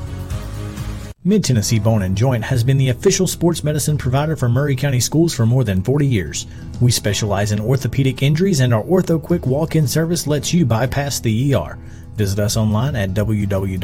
Mid 1.25 1.45
Tennessee 1.45 1.81
Bone 1.81 2.03
and 2.03 2.17
Joint 2.17 2.45
has 2.45 2.65
been 2.65 2.79
the 2.79 2.89
official 2.91 3.27
sports 3.27 3.63
medicine 3.63 3.99
provider 3.99 4.37
for 4.37 4.49
Maury 4.49 4.77
County 4.77 5.01
Schools 5.01 5.35
for 5.35 5.45
more 5.45 5.65
than 5.65 5.83
40 5.83 6.07
years. 6.07 6.47
We 6.81 6.91
specialize 6.93 7.53
in 7.53 7.61
orthopedic 7.61 8.23
injuries, 8.23 8.61
and 8.61 8.73
our 8.73 8.85
Ortho 8.85 9.21
Quick 9.21 9.45
walk 9.45 9.75
in 9.77 9.87
service 9.87 10.27
lets 10.27 10.55
you 10.55 10.65
bypass 10.65 11.21
the 11.21 11.55
ER. 11.55 11.77
Visit 12.19 12.41
us 12.41 12.57
online 12.57 12.97
at 12.97 13.11
www.mtbj.net. 13.11 13.75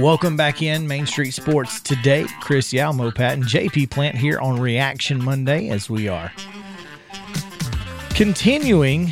Welcome 0.00 0.36
back 0.36 0.62
in 0.62 0.86
Main 0.86 1.06
Street 1.06 1.32
Sports 1.32 1.80
today. 1.80 2.26
Chris 2.40 2.72
Yalmo, 2.72 3.12
Pat, 3.12 3.32
and 3.32 3.42
JP 3.42 3.90
Plant 3.90 4.16
here 4.16 4.38
on 4.38 4.60
Reaction 4.60 5.20
Monday 5.20 5.70
as 5.70 5.90
we 5.90 6.06
are 6.06 6.32
continuing 8.10 9.10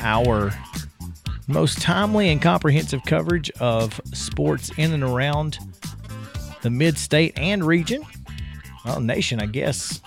our 0.00 0.50
most 1.46 1.82
timely 1.82 2.30
and 2.30 2.40
comprehensive 2.40 3.02
coverage 3.04 3.50
of 3.60 4.00
sports 4.14 4.70
in 4.78 4.94
and 4.94 5.02
around 5.02 5.58
the 6.62 6.70
mid 6.70 6.98
state 6.98 7.38
and 7.38 7.64
region. 7.64 8.04
Well, 8.84 9.00
nation, 9.00 9.40
I 9.40 9.46
guess. 9.46 10.00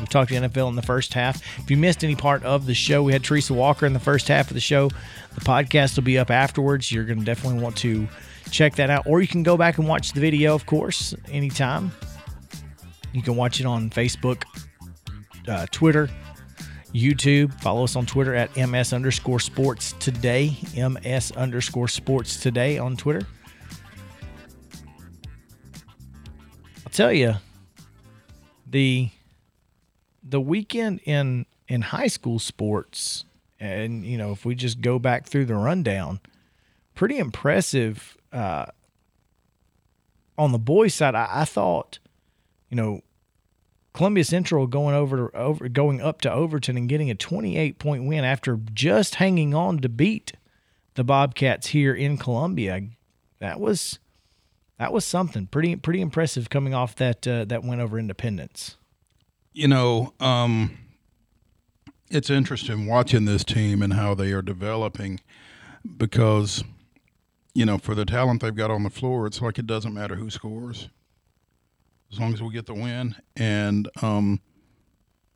We 0.00 0.06
talked 0.06 0.30
to 0.30 0.36
NFL 0.36 0.68
in 0.68 0.76
the 0.76 0.82
first 0.82 1.14
half. 1.14 1.42
If 1.58 1.70
you 1.70 1.76
missed 1.76 2.04
any 2.04 2.14
part 2.14 2.44
of 2.44 2.66
the 2.66 2.74
show, 2.74 3.02
we 3.02 3.12
had 3.12 3.24
Teresa 3.24 3.54
Walker 3.54 3.84
in 3.84 3.92
the 3.92 4.00
first 4.00 4.28
half 4.28 4.48
of 4.48 4.54
the 4.54 4.60
show. 4.60 4.88
The 5.34 5.40
podcast 5.40 5.96
will 5.96 6.04
be 6.04 6.18
up 6.18 6.30
afterwards. 6.30 6.92
You're 6.92 7.04
going 7.04 7.18
to 7.18 7.24
definitely 7.24 7.60
want 7.62 7.76
to 7.78 8.06
check 8.50 8.76
that 8.76 8.90
out. 8.90 9.06
Or 9.06 9.20
you 9.20 9.28
can 9.28 9.42
go 9.42 9.56
back 9.56 9.78
and 9.78 9.88
watch 9.88 10.12
the 10.12 10.20
video, 10.20 10.54
of 10.54 10.66
course, 10.66 11.14
anytime. 11.30 11.90
You 13.12 13.22
can 13.22 13.36
watch 13.36 13.60
it 13.60 13.66
on 13.66 13.90
Facebook, 13.90 14.44
uh, 15.48 15.66
Twitter, 15.70 16.08
YouTube. 16.94 17.58
Follow 17.60 17.84
us 17.84 17.96
on 17.96 18.06
Twitter 18.06 18.34
at 18.34 18.54
ms 18.56 18.92
underscore 18.92 19.40
sports 19.40 19.94
today. 19.98 20.56
ms 20.76 21.32
underscore 21.32 21.88
sports 21.88 22.40
today 22.40 22.78
on 22.78 22.96
Twitter. 22.96 23.26
Tell 26.98 27.12
you, 27.12 27.34
the 28.66 29.10
the 30.22 30.40
weekend 30.40 31.00
in 31.04 31.46
in 31.68 31.80
high 31.80 32.08
school 32.08 32.40
sports, 32.40 33.24
and 33.60 34.04
you 34.04 34.18
know, 34.18 34.32
if 34.32 34.44
we 34.44 34.56
just 34.56 34.80
go 34.80 34.98
back 34.98 35.26
through 35.26 35.44
the 35.44 35.54
rundown, 35.54 36.20
pretty 36.94 37.18
impressive. 37.18 38.16
Uh, 38.32 38.66
on 40.36 40.52
the 40.52 40.58
boys' 40.58 40.94
side, 40.94 41.14
I, 41.14 41.28
I 41.30 41.44
thought, 41.44 41.98
you 42.68 42.76
know, 42.76 43.02
Columbia 43.94 44.24
Central 44.24 44.66
going 44.66 44.94
over 44.94 45.34
over 45.36 45.68
going 45.68 46.00
up 46.00 46.20
to 46.22 46.32
Overton 46.32 46.76
and 46.76 46.88
getting 46.88 47.10
a 47.10 47.14
28 47.14 47.78
point 47.78 48.06
win 48.06 48.24
after 48.24 48.58
just 48.74 49.16
hanging 49.16 49.54
on 49.54 49.78
to 49.78 49.88
beat 49.88 50.32
the 50.94 51.04
Bobcats 51.04 51.68
here 51.68 51.94
in 51.94 52.16
Columbia. 52.16 52.88
That 53.38 53.60
was 53.60 54.00
that 54.78 54.92
was 54.92 55.04
something 55.04 55.46
pretty 55.46 55.76
pretty 55.76 56.00
impressive 56.00 56.50
coming 56.50 56.74
off 56.74 56.94
that 56.96 57.26
uh, 57.26 57.44
that 57.46 57.64
win 57.64 57.80
over 57.80 57.98
Independence. 57.98 58.76
You 59.52 59.68
know, 59.68 60.14
um, 60.20 60.78
it's 62.10 62.30
interesting 62.30 62.86
watching 62.86 63.24
this 63.24 63.44
team 63.44 63.82
and 63.82 63.94
how 63.94 64.14
they 64.14 64.32
are 64.32 64.42
developing 64.42 65.20
because, 65.96 66.62
you 67.54 67.66
know, 67.66 67.78
for 67.78 67.94
the 67.94 68.04
talent 68.04 68.42
they've 68.42 68.54
got 68.54 68.70
on 68.70 68.84
the 68.84 68.90
floor, 68.90 69.26
it's 69.26 69.42
like 69.42 69.58
it 69.58 69.66
doesn't 69.66 69.94
matter 69.94 70.14
who 70.14 70.30
scores 70.30 70.88
as 72.12 72.18
long 72.18 72.32
as 72.32 72.42
we 72.42 72.52
get 72.52 72.66
the 72.66 72.74
win. 72.74 73.16
And 73.36 73.88
um, 74.00 74.40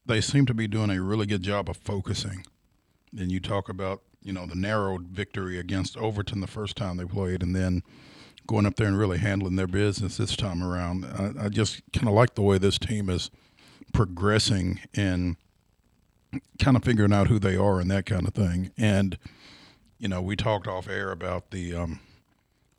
they 0.07 0.21
seem 0.21 0.47
to 0.47 0.55
be 0.55 0.67
doing 0.67 0.91
a 0.91 1.03
really 1.03 1.27
good 1.27 1.43
job 1.43 1.69
of 1.69 1.77
focusing. 1.77 2.45
And 3.17 3.31
you 3.31 3.41
talk 3.41 3.69
about, 3.69 4.03
you 4.23 4.33
know, 4.33 4.47
the 4.47 4.55
narrowed 4.55 5.09
victory 5.09 5.59
against 5.59 5.97
Overton 5.97 6.41
the 6.41 6.47
first 6.47 6.77
time 6.77 6.97
they 6.97 7.05
played, 7.05 7.43
and 7.43 7.55
then 7.55 7.83
going 8.47 8.67
up 8.67 8.77
there 8.77 8.87
and 8.87 8.99
really 8.99 9.19
handling 9.19 9.57
their 9.57 9.67
business 9.67 10.17
this 10.17 10.37
time 10.37 10.63
around. 10.63 11.05
I, 11.05 11.47
I 11.47 11.49
just 11.49 11.83
kind 11.93 12.09
of 12.09 12.15
like 12.15 12.35
the 12.35 12.43
way 12.43 12.59
this 12.59 12.79
team 12.79 13.09
is 13.09 13.31
progressing 13.93 14.81
and 14.95 15.37
kind 16.59 16.77
of 16.77 16.85
figuring 16.85 17.13
out 17.13 17.29
who 17.29 17.39
they 17.39 17.57
are 17.57 17.79
and 17.81 17.91
that 17.91 18.07
kind 18.07 18.27
of 18.27 18.35
thing. 18.35 18.71
And, 18.77 19.19
you 19.99 20.09
know, 20.09 20.21
we 20.23 20.35
talked 20.37 20.67
off 20.67 20.89
air 20.89 21.11
about 21.13 21.51
the 21.51 21.75
um, 21.75 22.01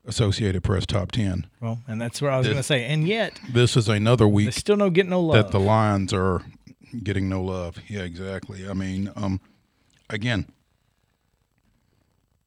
Associated 0.06 0.64
Press 0.64 0.86
top 0.86 1.12
10. 1.12 1.48
Well, 1.62 1.80
and 1.88 2.02
that's 2.02 2.22
what 2.22 2.34
I 2.34 2.38
was 2.38 2.48
going 2.48 2.58
to 2.58 2.64
say. 2.64 2.86
And 2.86 3.08
yet, 3.08 3.40
This 3.50 3.78
is 3.78 3.88
another 3.88 4.28
week 4.28 4.54
still 4.54 4.76
no 4.78 4.90
getting 4.90 5.12
no 5.12 5.22
love. 5.22 5.36
that 5.36 5.52
the 5.52 5.60
Lions 5.60 6.14
are 6.14 6.42
getting 7.04 7.30
no 7.30 7.42
love. 7.42 7.78
Yeah, 7.88 8.02
exactly. 8.02 8.68
I 8.68 8.74
mean, 8.74 9.12
um, 9.16 9.40
again, 10.10 10.46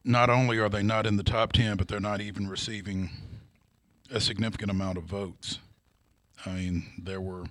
not 0.07 0.31
only 0.31 0.59
are 0.59 0.69
they 0.69 0.85
not 0.85 1.05
in 1.05 1.17
the 1.17 1.25
top 1.25 1.53
10, 1.53 1.77
but 1.77 1.89
they're 1.89 1.99
not 1.99 2.21
even 2.21 2.49
receiving 2.49 3.11
a 4.11 4.21
significant 4.21 4.71
amount 4.71 4.97
of 4.97 5.05
votes. 5.05 5.59
I 6.47 6.51
mean, 6.51 6.85
there 6.97 7.21
were 7.21 7.45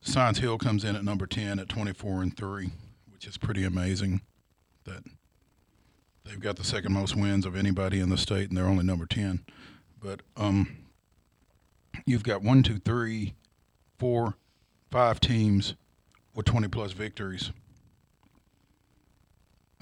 Science 0.00 0.38
Hill 0.38 0.56
comes 0.56 0.82
in 0.82 0.96
at 0.96 1.04
number 1.04 1.26
10 1.26 1.58
at 1.58 1.68
24 1.68 2.22
and 2.22 2.34
3, 2.34 2.70
which 3.12 3.26
is 3.26 3.36
pretty 3.36 3.64
amazing 3.64 4.22
that 4.84 5.04
they've 6.24 6.40
got 6.40 6.56
the 6.56 6.64
second 6.64 6.94
most 6.94 7.14
wins 7.14 7.44
of 7.44 7.54
anybody 7.54 8.00
in 8.00 8.08
the 8.08 8.16
state 8.16 8.48
and 8.48 8.56
they're 8.56 8.64
only 8.64 8.84
number 8.84 9.04
10. 9.04 9.44
But 10.02 10.22
um, 10.38 10.74
you've 12.06 12.22
got 12.22 12.42
one, 12.42 12.62
two, 12.62 12.78
three, 12.78 13.34
four, 13.98 14.36
five 14.90 15.20
teams 15.20 15.74
with 16.34 16.46
20 16.46 16.68
plus 16.68 16.92
victories. 16.92 17.50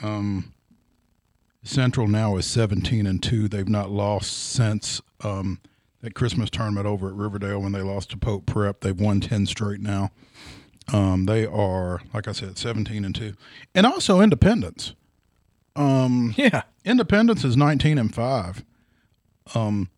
Um, 0.02 0.52
Central 1.68 2.08
now 2.08 2.36
is 2.36 2.46
17 2.46 3.06
and 3.06 3.22
2. 3.22 3.46
They've 3.46 3.68
not 3.68 3.90
lost 3.90 4.32
since 4.52 5.02
um, 5.22 5.60
that 6.00 6.14
Christmas 6.14 6.48
tournament 6.48 6.86
over 6.86 7.08
at 7.08 7.14
Riverdale 7.14 7.60
when 7.60 7.72
they 7.72 7.82
lost 7.82 8.10
to 8.10 8.16
Pope 8.16 8.46
Prep. 8.46 8.80
They've 8.80 8.98
won 8.98 9.20
10 9.20 9.44
straight 9.46 9.80
now. 9.80 10.10
Um, 10.92 11.26
they 11.26 11.44
are, 11.44 12.00
like 12.14 12.26
I 12.26 12.32
said, 12.32 12.56
17 12.56 13.04
and 13.04 13.14
2. 13.14 13.34
And 13.74 13.84
also 13.84 14.22
Independence. 14.22 14.94
Um, 15.76 16.34
Yeah. 16.38 16.62
Independence 16.86 17.44
is 17.44 17.54
19 17.54 17.98
and 17.98 18.14
5. 18.14 18.64
Um, 19.54 19.90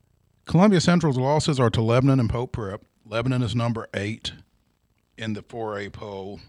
Columbia 0.47 0.81
Central's 0.81 1.19
losses 1.19 1.61
are 1.61 1.71
to 1.71 1.81
Lebanon 1.81 2.19
and 2.19 2.29
Pope 2.29 2.51
Prep. 2.53 2.83
Lebanon 3.07 3.43
is 3.43 3.55
number 3.55 3.89
8 3.95 4.33
in 5.17 5.35
the 5.35 5.43
4A 5.43 5.93
poll. 5.93 6.41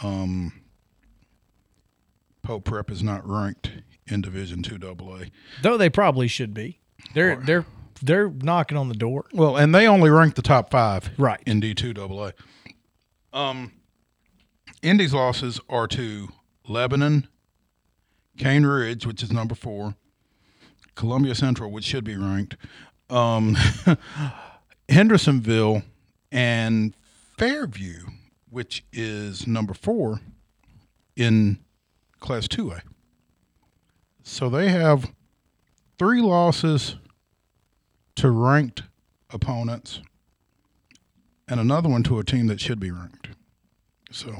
Um, 0.00 0.62
Pope 2.44 2.64
Prep 2.64 2.88
is 2.90 3.02
not 3.02 3.28
ranked 3.28 3.72
in 4.06 4.20
Division 4.20 4.62
2 4.62 4.78
AA. 4.86 5.24
Though 5.62 5.76
they 5.76 5.88
probably 5.90 6.28
should 6.28 6.52
be. 6.54 6.78
They're 7.14 7.36
they're 7.36 7.64
they're 8.02 8.28
knocking 8.30 8.76
on 8.76 8.88
the 8.88 8.94
door. 8.94 9.24
Well, 9.32 9.56
and 9.56 9.74
they 9.74 9.86
only 9.86 10.10
rank 10.10 10.34
the 10.34 10.42
top 10.42 10.70
5 10.70 11.10
Right. 11.16 11.40
in 11.46 11.60
D2 11.60 11.98
AA. 11.98 12.32
Um, 13.38 13.72
Indy's 14.82 15.14
losses 15.14 15.60
are 15.68 15.86
to 15.88 16.28
Lebanon, 16.68 17.26
Cane 18.36 18.64
Ridge, 18.66 19.06
which 19.06 19.22
is 19.22 19.32
number 19.32 19.54
four, 19.54 19.94
Columbia 20.94 21.34
Central, 21.34 21.70
which 21.70 21.84
should 21.84 22.04
be 22.04 22.16
ranked, 22.16 22.56
um, 23.10 23.56
Hendersonville, 24.88 25.82
and 26.30 26.94
Fairview, 27.38 28.06
which 28.50 28.84
is 28.92 29.46
number 29.46 29.74
four 29.74 30.20
in 31.16 31.58
Class 32.20 32.46
2A. 32.48 32.80
So 34.24 34.48
they 34.48 34.70
have 34.70 35.12
three 35.98 36.22
losses 36.22 36.96
to 38.16 38.30
ranked 38.30 38.82
opponents 39.30 40.00
and 41.46 41.60
another 41.60 41.90
one 41.90 42.02
to 42.04 42.18
a 42.18 42.24
team 42.24 42.46
that 42.46 42.58
should 42.58 42.80
be 42.80 42.90
ranked. 42.90 43.28
So 44.10 44.36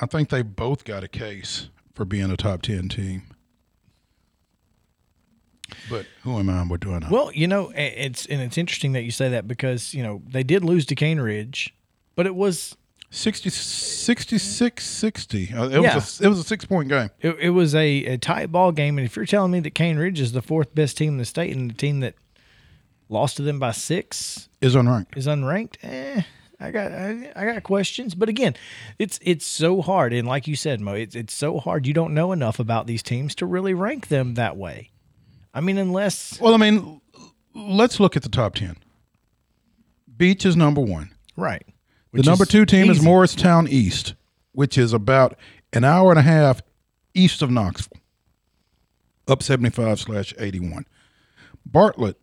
I 0.00 0.06
think 0.06 0.28
they 0.28 0.42
both 0.42 0.84
got 0.84 1.02
a 1.02 1.08
case 1.08 1.68
for 1.94 2.04
being 2.04 2.30
a 2.30 2.36
top 2.36 2.62
10 2.62 2.88
team. 2.88 3.22
But 5.90 6.06
who 6.22 6.38
am 6.38 6.48
I? 6.48 6.62
What 6.62 6.80
do 6.80 6.92
I 6.92 7.00
know? 7.00 7.08
Well, 7.10 7.32
you 7.32 7.48
know, 7.48 7.72
it's 7.74 8.24
and 8.26 8.40
it's 8.40 8.56
interesting 8.56 8.92
that 8.92 9.02
you 9.02 9.10
say 9.10 9.28
that 9.30 9.48
because 9.48 9.92
you 9.94 10.02
know 10.02 10.22
they 10.24 10.44
did 10.44 10.64
lose 10.64 10.86
to 10.86 10.94
Cane 10.94 11.18
Ridge, 11.18 11.74
but 12.14 12.24
it 12.24 12.36
was 12.36 12.76
60, 13.16 13.48
66 13.50 14.84
60. 14.84 15.52
Uh, 15.54 15.68
it, 15.68 15.80
Yeah. 15.82 15.94
was 15.94 16.20
a, 16.20 16.24
it 16.24 16.28
was 16.28 16.38
a 16.38 16.44
six 16.44 16.64
point 16.64 16.88
game. 16.88 17.10
it, 17.20 17.36
it 17.40 17.50
was 17.50 17.74
a, 17.74 18.04
a 18.04 18.18
tight 18.18 18.52
ball 18.52 18.72
game, 18.72 18.98
and 18.98 19.06
if 19.06 19.16
you're 19.16 19.24
telling 19.26 19.52
me 19.52 19.60
that 19.60 19.74
Cane 19.74 19.96
Ridge 19.96 20.20
is 20.20 20.32
the 20.32 20.42
fourth 20.42 20.74
best 20.74 20.96
team 20.96 21.14
in 21.14 21.18
the 21.18 21.24
state 21.24 21.54
and 21.56 21.70
the 21.70 21.74
team 21.74 22.00
that 22.00 22.14
lost 23.08 23.36
to 23.36 23.42
them 23.42 23.58
by 23.58 23.70
six 23.72 24.48
Is 24.60 24.74
unranked. 24.74 25.16
is 25.16 25.26
unranked, 25.26 25.76
eh, 25.82 26.22
I 26.60 26.70
got 26.70 26.92
I, 26.92 27.32
I 27.36 27.44
got 27.46 27.62
questions. 27.62 28.14
But 28.14 28.28
again, 28.28 28.54
it's 28.98 29.18
it's 29.22 29.46
so 29.46 29.80
hard, 29.82 30.12
and 30.12 30.26
like 30.28 30.46
you 30.46 30.56
said, 30.56 30.80
Mo, 30.80 30.92
it's 30.94 31.14
it's 31.14 31.34
so 31.34 31.58
hard. 31.58 31.86
You 31.86 31.94
don't 31.94 32.14
know 32.14 32.32
enough 32.32 32.58
about 32.58 32.86
these 32.86 33.02
teams 33.02 33.34
to 33.36 33.46
really 33.46 33.74
rank 33.74 34.08
them 34.08 34.34
that 34.34 34.56
way. 34.56 34.90
I 35.54 35.60
mean, 35.62 35.78
unless 35.78 36.38
Well, 36.40 36.52
I 36.54 36.58
mean, 36.58 37.00
let's 37.54 37.98
look 37.98 38.14
at 38.16 38.22
the 38.22 38.28
top 38.28 38.56
10. 38.56 38.76
Beech 40.18 40.44
is 40.44 40.54
number 40.56 40.80
one. 40.82 41.10
right. 41.36 41.62
The 42.12 42.22
number 42.22 42.44
two 42.44 42.64
team 42.64 42.90
is. 42.90 43.02
Morristown 43.02 43.68
East, 43.68 44.14
which 44.52 44.78
is 44.78 44.92
about 44.92 45.36
an 45.72 45.84
hour 45.84 46.10
and 46.10 46.18
a 46.18 46.22
half 46.22 46.62
east 47.14 47.42
of 47.42 47.50
Knoxville, 47.50 47.98
up 49.28 49.42
75 49.42 50.00
slash 50.00 50.34
81. 50.38 50.86
Bartlett 51.64 52.16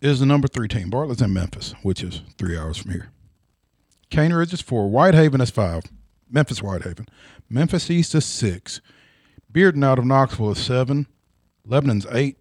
is 0.00 0.20
the 0.20 0.26
number 0.26 0.48
three 0.48 0.68
team. 0.68 0.90
Bartlett's 0.90 1.22
in 1.22 1.32
Memphis, 1.32 1.74
which 1.82 2.02
is 2.02 2.22
three 2.38 2.56
hours 2.56 2.78
from 2.78 2.92
here. 2.92 3.10
Cane 4.10 4.32
Ridge 4.32 4.52
is 4.52 4.60
four. 4.60 4.88
Whitehaven 4.88 5.40
is 5.40 5.50
five. 5.50 5.84
Memphis 6.30 6.62
Whitehaven. 6.62 7.06
Memphis 7.48 7.90
East 7.90 8.14
is 8.14 8.24
six. 8.24 8.80
Bearden 9.52 9.84
out 9.84 9.98
of 9.98 10.04
Knoxville 10.04 10.52
is 10.52 10.58
seven. 10.58 11.06
Lebanon's 11.66 12.06
eight. 12.10 12.38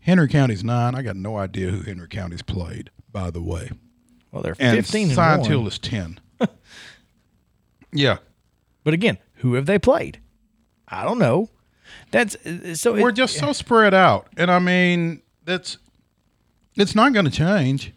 Henry 0.00 0.28
County's 0.28 0.64
nine. 0.64 0.94
I 0.94 1.02
got 1.02 1.16
no 1.16 1.36
idea 1.36 1.70
who 1.70 1.82
Henry 1.82 2.08
County's 2.08 2.42
played, 2.42 2.90
by 3.10 3.30
the 3.30 3.42
way 3.42 3.70
Well, 4.36 4.42
they're 4.42 4.56
and 4.58 4.76
fifteen 4.76 5.06
and 5.08 5.14
Science 5.14 5.42
one. 5.44 5.50
Hill 5.50 5.66
is 5.66 5.78
ten. 5.78 6.20
yeah, 7.92 8.18
But 8.84 8.92
again, 8.92 9.16
who 9.36 9.54
have 9.54 9.64
they 9.64 9.78
played? 9.78 10.20
I 10.88 11.04
don't 11.04 11.18
know. 11.18 11.48
That's 12.10 12.36
so. 12.78 12.92
we're 12.92 13.08
it- 13.08 13.14
just 13.16 13.36
so 13.38 13.52
spread 13.54 13.94
out, 13.94 14.28
and 14.36 14.50
I 14.50 14.58
mean 14.58 15.22
that's 15.46 15.78
it's 16.76 16.94
not 16.94 17.14
going 17.14 17.24
to 17.24 17.30
change. 17.30 17.92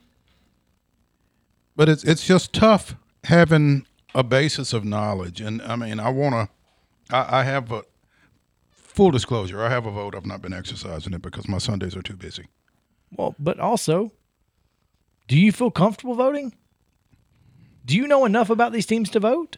But 1.75 1.89
it's 1.89 2.04
it's 2.06 2.25
just 2.25 2.54
tough 2.54 2.95
having 3.25 3.86
a 4.15 4.23
basis 4.23 4.71
of 4.71 4.86
knowledge, 4.86 5.41
and 5.41 5.62
I 5.63 5.75
mean 5.75 5.99
I 5.99 6.10
want 6.10 6.36
to. 6.36 7.13
I, 7.15 7.39
I 7.39 7.43
have 7.43 7.69
a 7.71 7.84
full 8.71 9.12
disclosure. 9.12 9.62
I 9.62 9.69
have 9.69 9.86
a 9.86 9.91
vote. 9.91 10.15
I've 10.15 10.25
not 10.25 10.41
been 10.41 10.54
exercising 10.54 11.13
it 11.13 11.21
because 11.21 11.49
my 11.49 11.58
Sundays 11.58 11.97
are 11.97 12.02
too 12.02 12.15
busy. 12.15 12.45
well, 13.17 13.36
but 13.39 13.60
also, 13.60 14.12
do 15.30 15.38
you 15.39 15.54
feel 15.54 15.72
comfortable 15.72 16.15
voting? 16.15 16.54
Do 17.86 17.96
you 17.96 18.06
know 18.08 18.26
enough 18.26 18.50
about 18.50 18.74
these 18.74 18.86
teams 18.86 19.10
to 19.12 19.20
vote? 19.22 19.58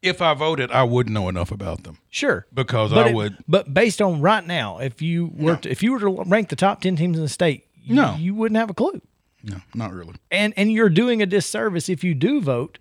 If 0.00 0.20
I 0.22 0.34
voted, 0.34 0.70
I 0.72 0.82
wouldn't 0.84 1.14
know 1.14 1.28
enough 1.28 1.52
about 1.52 1.84
them 1.84 1.98
Sure, 2.10 2.46
because 2.52 2.90
but 2.92 3.06
I 3.06 3.10
it- 3.10 3.14
would. 3.14 3.36
But 3.48 3.72
based 3.74 4.00
on 4.02 4.20
right 4.20 4.44
now, 4.46 4.78
if 4.78 5.00
you 5.02 5.30
were 5.34 5.52
No. 5.52 5.56
to, 5.58 5.70
if 5.70 5.82
you 5.82 5.92
were 5.92 6.00
to 6.00 6.22
rank 6.26 6.48
the 6.48 6.56
top 6.56 6.80
ten 6.80 6.96
teams 6.96 7.16
in 7.16 7.22
the 7.22 7.28
state, 7.28 7.66
you, 7.84 7.94
No. 7.94 8.16
you 8.16 8.34
wouldn't 8.34 8.56
have 8.58 8.70
a 8.70 8.74
clue. 8.74 9.00
No, 9.44 9.56
not 9.74 9.92
really, 9.92 10.14
And 10.30 10.54
and 10.56 10.70
you're 10.72 10.88
doing 10.88 11.20
a 11.20 11.26
disservice 11.26 11.88
if 11.88 12.04
you 12.04 12.14
do 12.14 12.40
vote 12.40 12.78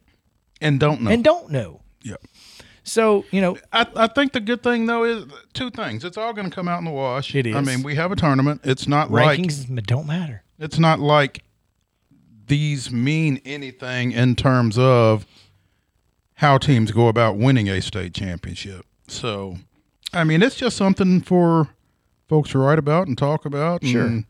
and 0.61 0.79
don't 0.79 1.01
know. 1.01 1.09
and 1.11 1.23
don't 1.23 1.49
know. 1.51 1.81
yeah. 2.03 2.15
So 2.83 3.25
you 3.31 3.41
know, 3.41 3.57
I, 3.71 3.85
I 3.95 4.07
think 4.07 4.33
the 4.33 4.39
good 4.39 4.61
thing 4.63 4.85
though 4.87 5.03
is 5.03 5.25
two 5.53 5.69
things. 5.71 6.03
It's 6.03 6.17
all 6.17 6.33
going 6.33 6.49
to 6.49 6.53
come 6.55 6.67
out 6.67 6.79
in 6.79 6.85
the 6.85 6.91
wash. 6.91 7.33
It 7.35 7.47
I 7.55 7.61
mean, 7.61 7.83
we 7.83 7.95
have 7.95 8.11
a 8.11 8.15
tournament. 8.15 8.61
It's 8.63 8.87
not 8.87 9.11
like 9.11 9.39
rankings 9.39 9.85
don't 9.85 10.07
matter. 10.07 10.43
it's 10.59 10.79
not 10.79 10.99
like 10.99 11.43
these 12.51 12.91
mean 12.91 13.39
anything 13.45 14.11
in 14.11 14.35
terms 14.35 14.77
of 14.77 15.25
how 16.35 16.57
teams 16.57 16.91
go 16.91 17.07
about 17.07 17.37
winning 17.37 17.69
a 17.69 17.81
state 17.81 18.13
championship. 18.13 18.85
So, 19.07 19.55
I 20.11 20.25
mean, 20.25 20.43
it's 20.43 20.55
just 20.57 20.75
something 20.75 21.21
for 21.21 21.69
folks 22.27 22.49
to 22.51 22.57
write 22.59 22.77
about 22.77 23.07
and 23.07 23.17
talk 23.17 23.45
about. 23.45 23.85
Sure. 23.85 24.05
And, 24.05 24.25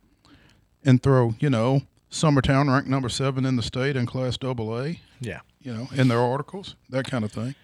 and 0.86 1.02
throw, 1.02 1.34
you 1.40 1.50
know, 1.50 1.82
Summertown 2.12 2.72
ranked 2.72 2.88
number 2.88 3.10
seven 3.10 3.44
in 3.44 3.56
the 3.56 3.64
state 3.64 3.96
in 3.96 4.06
Class 4.06 4.38
Double 4.38 4.80
A, 4.80 5.00
Yeah. 5.20 5.40
you 5.60 5.74
know, 5.74 5.88
in 5.96 6.08
their 6.08 6.20
articles, 6.20 6.76
that 6.90 7.10
kind 7.10 7.24
of 7.26 7.32
thing. 7.32 7.56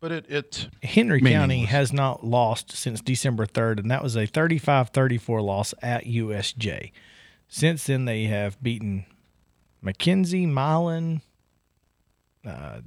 But 0.00 0.12
it, 0.12 0.30
it 0.30 0.68
Henry 0.82 1.20
County 1.20 1.64
has 1.66 1.92
not 1.92 2.24
lost 2.24 2.72
since 2.72 3.02
December 3.02 3.44
3rd, 3.44 3.80
and 3.80 3.90
that 3.90 4.02
was 4.02 4.16
a 4.16 4.24
35 4.24 4.88
34 4.90 5.42
loss 5.42 5.74
at 5.82 6.04
USJ. 6.04 6.92
Since 7.48 7.84
then, 7.86 8.06
they 8.06 8.24
have 8.24 8.62
beaten 8.62 9.04
McKenzie, 9.84 10.48
Milan, 10.48 11.20
uh, 12.46 12.80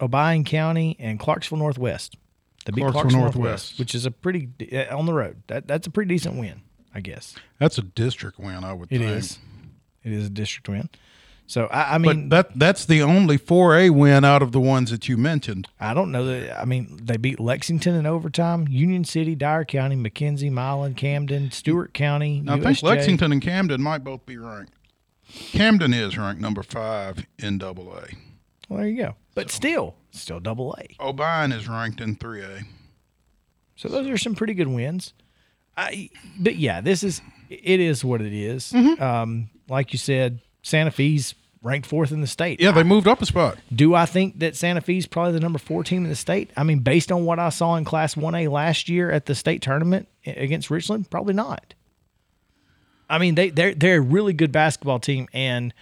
Obion 0.00 0.44
County, 0.44 0.96
and 0.98 1.18
Clarksville 1.18 1.58
Northwest. 1.58 2.16
They 2.64 2.72
beat 2.72 2.80
Clarksville 2.82 2.92
Clarksville 3.02 3.20
Northwest. 3.20 3.38
Northwest, 3.38 3.78
which 3.78 3.94
is 3.94 4.06
a 4.06 4.10
pretty, 4.10 4.48
uh, 4.72 4.96
on 4.96 5.06
the 5.06 5.12
road. 5.12 5.42
That, 5.48 5.66
that's 5.66 5.86
a 5.86 5.90
pretty 5.90 6.14
decent 6.14 6.36
win, 6.36 6.62
I 6.94 7.00
guess. 7.00 7.34
that's 7.58 7.78
a 7.78 7.82
district 7.82 8.38
win, 8.38 8.64
I 8.64 8.72
would 8.72 8.90
It 8.92 8.98
think. 8.98 9.10
is. 9.10 9.38
It 10.04 10.12
is 10.12 10.26
a 10.26 10.30
district 10.30 10.68
win. 10.68 10.88
So, 11.46 11.66
I, 11.66 11.96
I 11.96 11.98
But 11.98 12.30
that 12.30 12.58
that's 12.58 12.86
the 12.86 13.02
only 13.02 13.36
4A 13.36 13.90
win 13.90 14.24
out 14.24 14.42
of 14.42 14.52
the 14.52 14.60
ones 14.60 14.90
that 14.90 15.08
you 15.08 15.16
mentioned. 15.16 15.68
I 15.78 15.92
don't 15.92 16.10
know 16.10 16.24
that. 16.24 16.58
I 16.58 16.64
mean, 16.64 16.98
they 17.02 17.16
beat 17.16 17.38
Lexington 17.40 17.94
in 17.94 18.06
overtime, 18.06 18.66
Union 18.68 19.04
City, 19.04 19.34
Dyer 19.34 19.64
County, 19.64 19.96
McKenzie, 19.96 20.50
Milan, 20.50 20.94
Camden, 20.94 21.50
Stewart 21.50 21.92
County. 21.92 22.42
I 22.48 22.58
think 22.58 22.82
Lexington 22.82 23.32
and 23.32 23.42
Camden 23.42 23.82
might 23.82 24.02
both 24.02 24.24
be 24.24 24.38
ranked. 24.38 24.72
Camden 25.32 25.94
is 25.94 26.18
ranked 26.18 26.40
number 26.40 26.62
five 26.62 27.26
in 27.38 27.58
Double 27.58 27.92
A. 27.92 28.08
Well, 28.68 28.80
there 28.80 28.88
you 28.88 29.02
go. 29.02 29.16
But 29.34 29.50
still, 29.50 29.96
still 30.10 30.40
double 30.40 30.76
A. 30.78 31.02
O'Brien 31.02 31.52
is 31.52 31.68
ranked 31.68 32.00
in 32.00 32.16
3A. 32.16 32.64
So 33.76 33.88
those 33.88 34.06
are 34.08 34.18
some 34.18 34.34
pretty 34.34 34.54
good 34.54 34.68
wins. 34.68 35.12
I, 35.76 36.10
but 36.38 36.56
yeah, 36.56 36.80
this 36.80 37.02
is 37.02 37.22
it 37.48 37.80
is 37.80 38.04
what 38.04 38.20
it 38.20 38.32
is. 38.32 38.72
Mm-hmm. 38.72 39.02
Um, 39.02 39.50
like 39.68 39.92
you 39.92 39.98
said, 39.98 40.40
Santa 40.62 40.90
Fe's 40.90 41.34
ranked 41.62 41.86
fourth 41.86 42.12
in 42.12 42.20
the 42.20 42.26
state. 42.26 42.60
Yeah, 42.60 42.72
they 42.72 42.82
moved 42.82 43.08
up 43.08 43.22
a 43.22 43.26
spot. 43.26 43.58
Do 43.74 43.94
I 43.94 44.06
think 44.06 44.40
that 44.40 44.56
Santa 44.56 44.80
Fe's 44.80 45.06
probably 45.06 45.32
the 45.32 45.40
number 45.40 45.58
four 45.58 45.84
team 45.84 46.04
in 46.04 46.10
the 46.10 46.16
state? 46.16 46.50
I 46.56 46.62
mean, 46.62 46.80
based 46.80 47.10
on 47.10 47.24
what 47.24 47.38
I 47.38 47.48
saw 47.48 47.76
in 47.76 47.84
Class 47.84 48.14
1A 48.14 48.50
last 48.50 48.88
year 48.88 49.10
at 49.10 49.26
the 49.26 49.34
state 49.34 49.62
tournament 49.62 50.08
against 50.26 50.70
Richland, 50.70 51.10
probably 51.10 51.34
not. 51.34 51.74
I 53.12 53.18
mean, 53.18 53.34
they 53.34 53.50
they're 53.50 53.74
they're 53.74 53.98
a 53.98 54.00
really 54.00 54.32
good 54.32 54.50
basketball 54.50 54.98
team, 54.98 55.28
and 55.32 55.72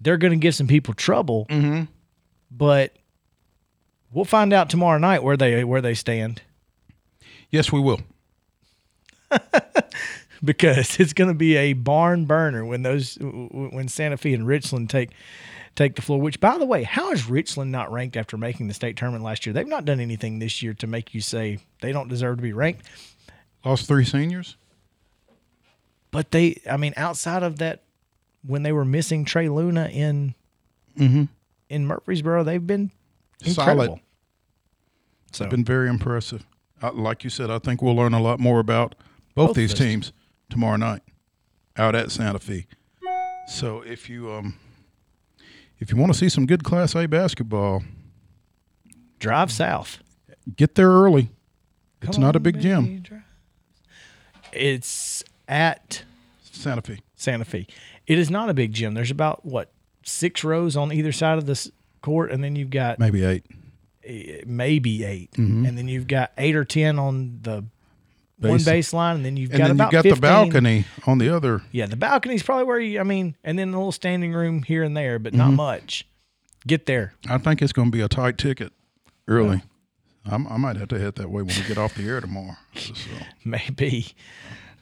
they're 0.00 0.18
going 0.18 0.32
to 0.32 0.38
give 0.38 0.54
some 0.54 0.68
people 0.68 0.94
trouble. 0.94 1.46
Mm-hmm. 1.50 1.84
But 2.50 2.94
we'll 4.12 4.24
find 4.24 4.52
out 4.52 4.70
tomorrow 4.70 4.98
night 4.98 5.22
where 5.22 5.36
they 5.36 5.64
where 5.64 5.80
they 5.80 5.94
stand 5.94 6.42
Yes, 7.50 7.72
we 7.72 7.80
will. 7.80 8.00
because 10.44 11.00
it's 11.00 11.12
going 11.12 11.28
to 11.28 11.34
be 11.34 11.56
a 11.56 11.72
barn 11.72 12.26
burner 12.26 12.64
when 12.64 12.82
those 12.82 13.16
when 13.20 13.88
Santa 13.88 14.16
Fe 14.16 14.34
and 14.34 14.46
Richland 14.46 14.90
take 14.90 15.10
take 15.74 15.96
the 15.96 16.02
floor. 16.02 16.20
Which, 16.20 16.40
by 16.40 16.58
the 16.58 16.66
way, 16.66 16.82
how 16.82 17.10
is 17.10 17.28
Richland 17.28 17.72
not 17.72 17.90
ranked 17.90 18.16
after 18.16 18.36
making 18.36 18.68
the 18.68 18.74
state 18.74 18.96
tournament 18.96 19.24
last 19.24 19.46
year? 19.46 19.52
They've 19.52 19.66
not 19.66 19.84
done 19.84 20.00
anything 20.00 20.38
this 20.38 20.62
year 20.62 20.74
to 20.74 20.86
make 20.86 21.14
you 21.14 21.20
say 21.20 21.58
they 21.80 21.92
don't 21.92 22.08
deserve 22.08 22.36
to 22.36 22.42
be 22.42 22.52
ranked. 22.52 22.86
Lost 23.64 23.86
three 23.86 24.04
seniors. 24.04 24.56
But 26.10 26.30
they, 26.30 26.60
I 26.70 26.76
mean, 26.76 26.94
outside 26.96 27.42
of 27.42 27.58
that, 27.58 27.82
when 28.46 28.62
they 28.62 28.72
were 28.72 28.84
missing 28.84 29.24
Trey 29.24 29.48
Luna 29.48 29.88
in 29.92 30.34
Mm-hmm. 30.98 31.24
in 31.68 31.86
Murfreesboro, 31.86 32.42
they've 32.44 32.66
been 32.66 32.90
Solid. 33.44 33.58
incredible. 33.70 34.00
So 35.32 35.46
Been 35.48 35.64
very 35.64 35.88
impressive. 35.88 36.44
Uh, 36.82 36.92
like 36.92 37.22
you 37.22 37.30
said, 37.30 37.50
I 37.50 37.58
think 37.60 37.82
we'll 37.82 37.94
learn 37.94 38.14
a 38.14 38.20
lot 38.20 38.40
more 38.40 38.58
about 38.58 38.94
both, 39.34 39.48
Both 39.48 39.56
these 39.56 39.70
those 39.70 39.78
teams 39.78 40.12
tomorrow 40.50 40.76
night 40.76 41.02
out 41.76 41.94
at 41.94 42.10
Santa 42.10 42.38
Fe. 42.40 42.66
So 43.48 43.82
if 43.82 44.08
you 44.10 44.32
um 44.32 44.56
if 45.78 45.90
you 45.92 45.96
want 45.96 46.12
to 46.12 46.18
see 46.18 46.28
some 46.28 46.46
good 46.46 46.64
Class 46.64 46.96
A 46.96 47.06
basketball, 47.06 47.84
drive 49.20 49.52
south. 49.52 49.98
get 50.56 50.74
there 50.74 50.88
early. 50.90 51.30
It's 52.02 52.18
not 52.18 52.34
a 52.34 52.38
on, 52.38 52.42
big 52.42 52.60
gym. 52.60 53.00
drive- 53.02 53.22
It's 54.52 55.22
at 55.48 56.04
Santa 56.42 56.82
Fe. 56.82 57.00
Santa 57.16 57.44
Fe. 57.44 57.66
It 58.06 58.18
is 58.18 58.30
not 58.30 58.48
a 58.50 58.54
big 58.54 58.72
gym. 58.72 58.94
There's 58.94 59.10
about 59.10 59.44
what 59.44 59.70
six 60.04 60.44
rows 60.44 60.76
on 60.76 60.92
either 60.92 61.12
side 61.12 61.38
of 61.38 61.46
this 61.46 61.70
court, 62.02 62.30
and 62.30 62.42
then 62.44 62.54
you've 62.56 62.70
got 62.70 62.98
Maybe 62.98 63.24
eight. 63.24 63.44
eh, 64.04 64.42
maybe 64.46 65.04
8 65.04 65.32
Mm-hmm. 65.32 65.66
and 65.66 65.76
then 65.78 65.88
you've 65.88 66.06
got 66.06 66.32
eight 66.38 66.54
or 66.56 66.64
ten 66.64 66.98
on 66.98 67.40
the 67.42 67.64
one 68.40 68.58
baseline, 68.60 69.16
and 69.16 69.24
then 69.24 69.36
you've 69.36 69.50
And 69.50 69.58
got 69.58 69.64
then 69.66 69.70
about 69.76 69.92
you've 69.92 70.02
got 70.04 70.04
15. 70.04 70.14
the 70.14 70.20
balcony 70.20 70.84
on 71.06 71.18
the 71.18 71.34
other. 71.34 71.62
Yeah, 71.72 71.86
the 71.86 71.96
balcony's 71.96 72.42
probably 72.42 72.64
where 72.64 72.78
you. 72.78 73.00
I 73.00 73.02
mean, 73.02 73.34
and 73.42 73.58
then 73.58 73.68
a 73.74 73.76
little 73.76 73.90
standing 73.92 74.32
room 74.32 74.62
here 74.62 74.84
and 74.84 74.96
there, 74.96 75.18
but 75.18 75.32
Mm-hmm. 75.32 75.38
not 75.38 75.50
much. 75.54 76.06
Get 76.66 76.86
there. 76.86 77.14
I 77.28 77.38
think 77.38 77.62
it's 77.62 77.72
going 77.72 77.90
to 77.90 77.96
be 77.96 78.00
a 78.02 78.08
tight 78.08 78.38
ticket 78.38 78.72
early. 79.26 79.62
I'm, 80.24 80.46
I 80.48 80.56
might 80.58 80.76
have 80.76 80.88
to 80.88 80.98
head 80.98 81.14
that 81.16 81.30
way 81.30 81.42
when 81.42 81.54
we 81.56 81.62
get 81.66 81.78
off 81.78 81.94
the 81.94 82.06
air 82.08 82.20
tomorrow. 82.20 82.56
So, 82.76 82.92
Maybe. 83.44 84.08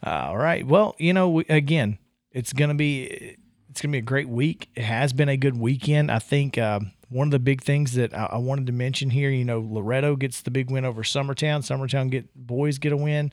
All 0.07 0.37
right. 0.37 0.65
Well, 0.65 0.95
you 0.99 1.13
know, 1.13 1.29
we, 1.29 1.45
again, 1.47 1.99
it's 2.31 2.53
gonna 2.53 2.77
be 2.77 3.37
it's 3.69 3.83
gonna 3.83 3.93
be 3.93 3.99
a 3.99 4.03
great 4.03 4.29
week. 4.29 4.69
It 4.77 4.85
has 4.85 5.13
been 5.13 5.29
a 5.29 5.37
good 5.37 5.59
weekend. 5.59 6.13
I 6.13 6.21
think 6.21 6.57
um, 6.59 6.93
one 7.09 7.27
of 7.27 7.33
the 7.33 7.41
big 7.41 7.61
things 7.61 7.95
that 7.95 8.15
I, 8.15 8.27
I 8.27 8.37
wanted 8.39 8.69
to 8.69 8.73
mention 8.73 9.11
here, 9.11 9.31
you 9.31 9.45
know, 9.45 9.59
Loretto 9.61 10.15
gets 10.15 10.43
the 10.43 10.53
big 10.53 10.71
win 10.71 10.85
over 10.85 11.03
Summertown. 11.03 11.61
Summertown 11.61 12.09
get 12.11 12.33
boys 12.37 12.79
get 12.79 12.93
a 12.93 12.97
win. 12.97 13.33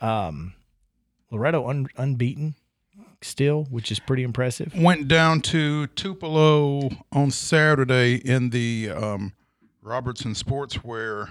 Um, 0.00 0.54
Loretto 1.30 1.68
un, 1.68 1.86
unbeaten 1.98 2.54
still, 3.20 3.64
which 3.64 3.92
is 3.92 3.98
pretty 3.98 4.22
impressive. 4.22 4.72
went 4.74 5.08
down 5.08 5.42
to 5.42 5.86
Tupelo 5.88 6.88
on 7.12 7.30
Saturday 7.30 8.14
in 8.14 8.50
the 8.50 8.90
um, 8.90 9.34
Robertson 9.82 10.32
Sportswear 10.32 11.28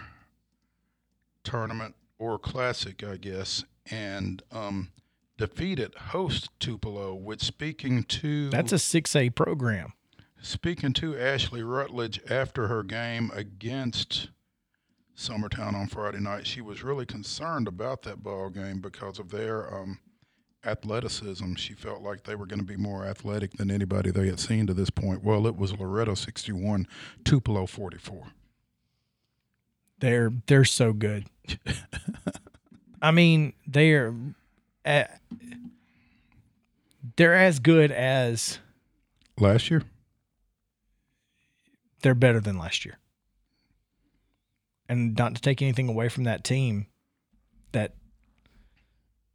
tournament 1.43 1.95
or 2.19 2.37
classic, 2.37 3.03
I 3.03 3.17
guess, 3.17 3.63
and 3.91 4.41
um, 4.51 4.89
defeated 5.37 5.93
host 5.95 6.49
Tupelo. 6.59 7.13
with 7.13 7.41
speaking 7.41 8.03
to 8.03 8.49
That's 8.49 8.71
a 8.71 8.79
six 8.79 9.15
A 9.15 9.29
program. 9.29 9.93
speaking 10.41 10.93
to 10.93 11.17
Ashley 11.17 11.63
Rutledge 11.63 12.19
after 12.29 12.67
her 12.67 12.83
game 12.83 13.31
against 13.33 14.29
Summertown 15.17 15.73
on 15.73 15.87
Friday 15.87 16.19
night, 16.19 16.45
she 16.45 16.61
was 16.61 16.83
really 16.83 17.05
concerned 17.05 17.67
about 17.67 18.01
that 18.03 18.21
ball 18.21 18.49
game 18.49 18.81
because 18.81 19.17
of 19.17 19.29
their 19.31 19.73
um, 19.73 19.99
athleticism. 20.65 21.53
She 21.55 21.73
felt 21.73 22.01
like 22.01 22.23
they 22.23 22.35
were 22.35 22.45
going 22.45 22.59
to 22.59 22.65
be 22.65 22.75
more 22.75 23.05
athletic 23.05 23.53
than 23.53 23.71
anybody 23.71 24.11
they 24.11 24.27
had 24.27 24.39
seen 24.41 24.67
to 24.67 24.73
this 24.73 24.89
point. 24.89 25.23
Well, 25.23 25.47
it 25.47 25.55
was 25.55 25.71
Loretto 25.79 26.15
61, 26.15 26.87
Tupelo 27.23 27.65
44. 27.65 28.27
They're 29.99 30.31
they're 30.47 30.65
so 30.65 30.91
good. 30.91 31.27
I 33.05 33.11
mean, 33.11 33.53
they're 33.67 34.15
uh, 34.83 35.03
they're 37.15 37.35
as 37.35 37.59
good 37.59 37.91
as 37.91 38.57
Last 39.37 39.69
year, 39.69 39.83
they're 42.01 42.15
better 42.15 42.39
than 42.39 42.57
last 42.57 42.83
year. 42.83 42.97
And 44.89 45.15
not 45.15 45.35
to 45.35 45.41
take 45.41 45.61
anything 45.61 45.87
away 45.87 46.09
from 46.09 46.23
that 46.23 46.43
team, 46.43 46.87
that 47.73 47.93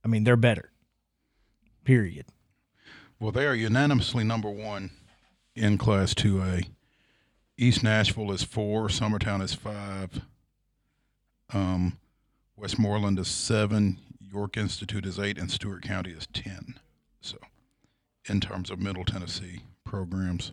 I 0.05 0.09
mean, 0.09 0.25
they're 0.25 0.37
better. 0.37 0.73
Period. 1.85 2.27
well, 3.21 3.31
they 3.31 3.47
are 3.47 3.55
unanimously 3.55 4.25
number 4.25 4.51
one 4.51 4.91
in 5.55 5.79
Class 5.79 6.13
2A. 6.15 6.67
East 7.57 7.85
Nashville 7.85 8.33
is 8.33 8.43
four, 8.43 8.89
Summertown 8.89 9.43
is 9.43 9.55
five, 9.55 10.23
um, 11.53 12.00
Westmoreland 12.61 13.19
is 13.19 13.29
seven, 13.29 13.99
York 14.21 14.59
Institute 14.59 15.07
is 15.07 15.19
eight, 15.19 15.39
and 15.39 15.51
Stewart 15.51 15.83
County 15.83 16.11
is 16.11 16.27
10. 16.35 16.79
So, 17.23 17.39
in 18.29 18.39
terms 18.39 18.71
of 18.71 18.79
Middle 18.79 19.05
Tennessee 19.05 19.63
programs, 19.83 20.53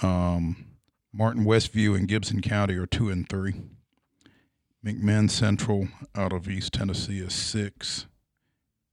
um, 0.00 0.66
Martin 1.12 1.44
Westview 1.44 1.96
and 1.96 2.06
Gibson 2.06 2.42
County 2.42 2.74
are 2.76 2.86
two 2.86 3.10
and 3.10 3.28
three. 3.28 3.54
McMinn 4.84 5.28
Central 5.28 5.88
out 6.14 6.32
of 6.32 6.48
East 6.48 6.74
Tennessee 6.74 7.18
is 7.18 7.34
six, 7.34 8.06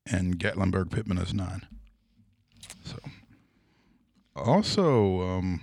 and 0.08 0.40
Gatlinburg 0.40 0.90
Pittman 0.90 1.20
is 1.20 1.36
nine. 1.36 1.68
So, 2.84 2.98
also, 4.36 5.22
um, 5.22 5.62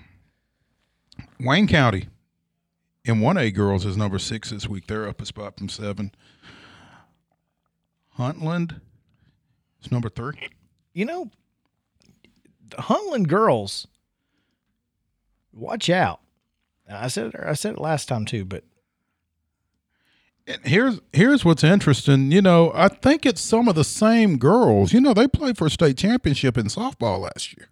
Wayne 1.40 1.66
County 1.66 2.07
in 3.05 3.17
1A 3.17 3.55
girls 3.55 3.85
is 3.87 3.97
number 3.97 4.19
six 4.19 4.51
this 4.51 4.69
week. 4.69 4.87
They're 4.87 5.09
up 5.09 5.21
a 5.21 5.27
spot 5.27 5.57
from 5.57 5.69
seven. 5.69 6.13
Huntland 8.19 8.81
is 9.83 9.91
number 9.91 10.09
three. 10.09 10.49
You 10.93 11.05
know, 11.07 11.31
the 12.69 12.77
Huntland 12.77 13.29
girls, 13.29 13.87
watch 15.53 15.89
out. 15.89 16.21
I 16.89 17.09
said 17.09 17.35
it, 17.35 17.41
I 17.41 17.55
said 17.55 17.75
it 17.75 17.81
last 17.81 18.09
time 18.09 18.25
too, 18.25 18.45
but 18.45 18.65
And 20.47 20.59
here's 20.65 21.01
here's 21.13 21.45
what's 21.45 21.63
interesting. 21.63 22.33
You 22.33 22.43
know, 22.43 22.73
I 22.75 22.89
think 22.89 23.25
it's 23.25 23.41
some 23.41 23.69
of 23.69 23.77
the 23.77 23.85
same 23.85 24.39
girls. 24.39 24.93
You 24.93 25.01
know, 25.01 25.15
they 25.15 25.29
played 25.29 25.57
for 25.57 25.67
a 25.67 25.71
state 25.71 25.97
championship 25.97 26.59
in 26.59 26.67
softball 26.67 27.21
last 27.21 27.57
year 27.57 27.69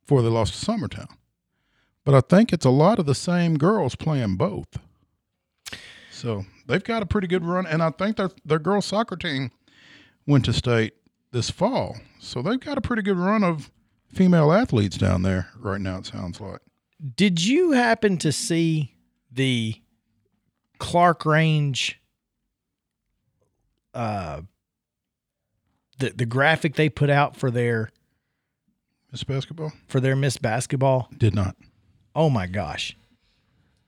before 0.00 0.22
they 0.22 0.28
lost 0.28 0.58
to 0.58 0.66
Summertown. 0.66 1.08
But 2.04 2.14
I 2.14 2.20
think 2.20 2.52
it's 2.52 2.64
a 2.64 2.70
lot 2.70 2.98
of 2.98 3.06
the 3.06 3.14
same 3.14 3.58
girls 3.58 3.94
playing 3.94 4.36
both. 4.36 4.78
So 6.10 6.44
they've 6.66 6.82
got 6.82 7.02
a 7.02 7.06
pretty 7.06 7.26
good 7.26 7.44
run, 7.44 7.66
and 7.66 7.82
I 7.82 7.90
think 7.90 8.16
their 8.16 8.30
their 8.44 8.58
girls 8.58 8.86
soccer 8.86 9.16
team 9.16 9.50
went 10.26 10.44
to 10.46 10.52
state 10.52 10.94
this 11.32 11.50
fall. 11.50 11.96
So 12.18 12.42
they've 12.42 12.60
got 12.60 12.78
a 12.78 12.82
pretty 12.82 13.02
good 13.02 13.16
run 13.16 13.42
of 13.44 13.70
female 14.12 14.52
athletes 14.52 14.96
down 14.98 15.22
there 15.22 15.48
right 15.58 15.80
now. 15.80 15.98
It 15.98 16.06
sounds 16.06 16.40
like. 16.40 16.60
Did 17.16 17.44
you 17.44 17.72
happen 17.72 18.18
to 18.18 18.32
see 18.32 18.94
the 19.30 19.80
Clark 20.78 21.24
Range 21.24 22.00
uh 23.92 24.42
the 25.98 26.10
the 26.10 26.26
graphic 26.26 26.74
they 26.76 26.88
put 26.88 27.10
out 27.10 27.36
for 27.36 27.50
their 27.50 27.90
Miss 29.10 29.24
basketball 29.24 29.72
for 29.88 30.00
their 30.00 30.16
Miss 30.16 30.36
Basketball? 30.36 31.08
did 31.16 31.34
not. 31.34 31.56
Oh 32.14 32.30
my 32.30 32.46
gosh. 32.46 32.96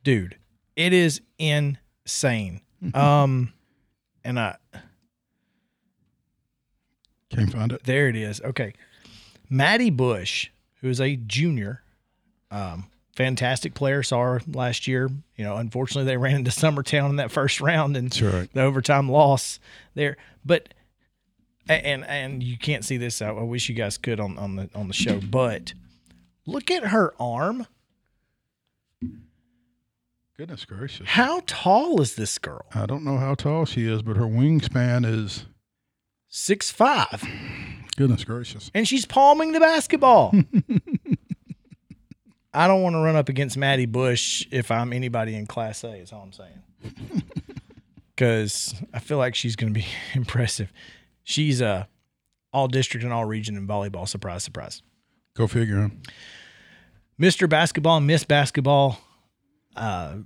Dude, 0.05 0.37
it 0.77 0.93
is 0.93 1.21
insane. 1.39 2.61
um 2.95 3.53
and 4.25 4.39
I 4.39 4.57
Can't 7.31 7.53
find 7.53 7.73
it. 7.73 7.85
There 7.85 8.09
it 8.09 8.17
is. 8.17 8.41
Okay. 8.43 8.75
Maddie 9.49 9.91
Bush, 9.91 10.49
who 10.81 10.89
is 10.89 11.01
a 11.01 11.17
junior, 11.17 11.83
um, 12.51 12.87
fantastic 13.15 13.75
player, 13.75 14.03
saw 14.03 14.23
her 14.23 14.43
last 14.47 14.87
year. 14.87 15.11
You 15.37 15.45
know, 15.45 15.57
unfortunately, 15.57 16.05
they 16.05 16.17
ran 16.17 16.37
into 16.37 16.51
Summertown 16.53 17.11
in 17.11 17.17
that 17.17 17.31
first 17.31 17.61
round 17.61 17.97
and 17.97 18.21
right. 18.23 18.53
the 18.53 18.63
overtime 18.63 19.09
loss 19.09 19.59
there. 19.95 20.17
But 20.45 20.73
and 21.69 22.05
and 22.05 22.43
you 22.43 22.59
can't 22.59 22.85
see 22.85 22.97
this. 22.97 23.21
I, 23.23 23.29
I 23.29 23.43
wish 23.43 23.69
you 23.69 23.75
guys 23.75 23.99
could 23.99 24.21
on 24.21 24.39
on 24.39 24.57
the 24.57 24.71
on 24.75 24.89
the 24.89 24.95
show. 24.95 25.21
But 25.21 25.75
Look 26.47 26.71
at 26.71 26.87
her 26.87 27.15
arm. 27.21 27.67
Goodness 30.37 30.65
gracious. 30.65 31.07
How 31.09 31.43
tall 31.47 32.01
is 32.01 32.15
this 32.15 32.39
girl? 32.39 32.65
I 32.75 32.87
don't 32.87 33.05
know 33.05 33.19
how 33.19 33.35
tall 33.35 33.65
she 33.67 33.87
is, 33.87 34.03
but 34.03 34.17
her 34.17 34.25
wingspan 34.25 35.05
is 35.07 35.47
Six 36.29 36.71
five, 36.71 37.23
goodness 37.97 38.25
gracious. 38.25 38.71
and 38.75 38.89
she's 38.89 39.05
palming 39.05 39.53
the 39.53 39.61
basketball. 39.61 40.33
I 42.55 42.67
don't 42.67 42.83
want 42.83 42.95
to 42.95 42.99
run 43.01 43.17
up 43.17 43.29
against 43.29 43.57
Maddie 43.57 43.87
Bush 43.87 44.47
if 44.51 44.71
I'm 44.71 44.93
anybody 44.93 45.35
in 45.35 45.47
Class 45.47 45.85
A. 45.85 45.93
Is 45.95 46.13
all 46.13 46.23
I'm 46.23 46.33
saying. 46.33 46.63
Because 48.15 48.75
I 48.93 48.99
feel 49.01 49.17
like 49.17 49.35
she's 49.35 49.57
going 49.57 49.73
to 49.73 49.81
be 49.81 49.87
impressive. 50.15 50.71
She's 51.25 51.61
a 51.63 51.89
all 52.53 52.69
district 52.69 53.03
and 53.05 53.13
all 53.13 53.25
region 53.25 53.57
in 53.57 53.67
volleyball. 53.67 54.07
Surprise, 54.07 54.45
surprise. 54.45 54.83
Go 55.35 55.47
figure. 55.47 55.81
Huh? 55.81 55.89
Mr. 57.21 57.49
Basketball 57.49 57.99
and 57.99 58.07
Miss 58.07 58.25
Basketball 58.25 58.99
uh, 59.77 60.17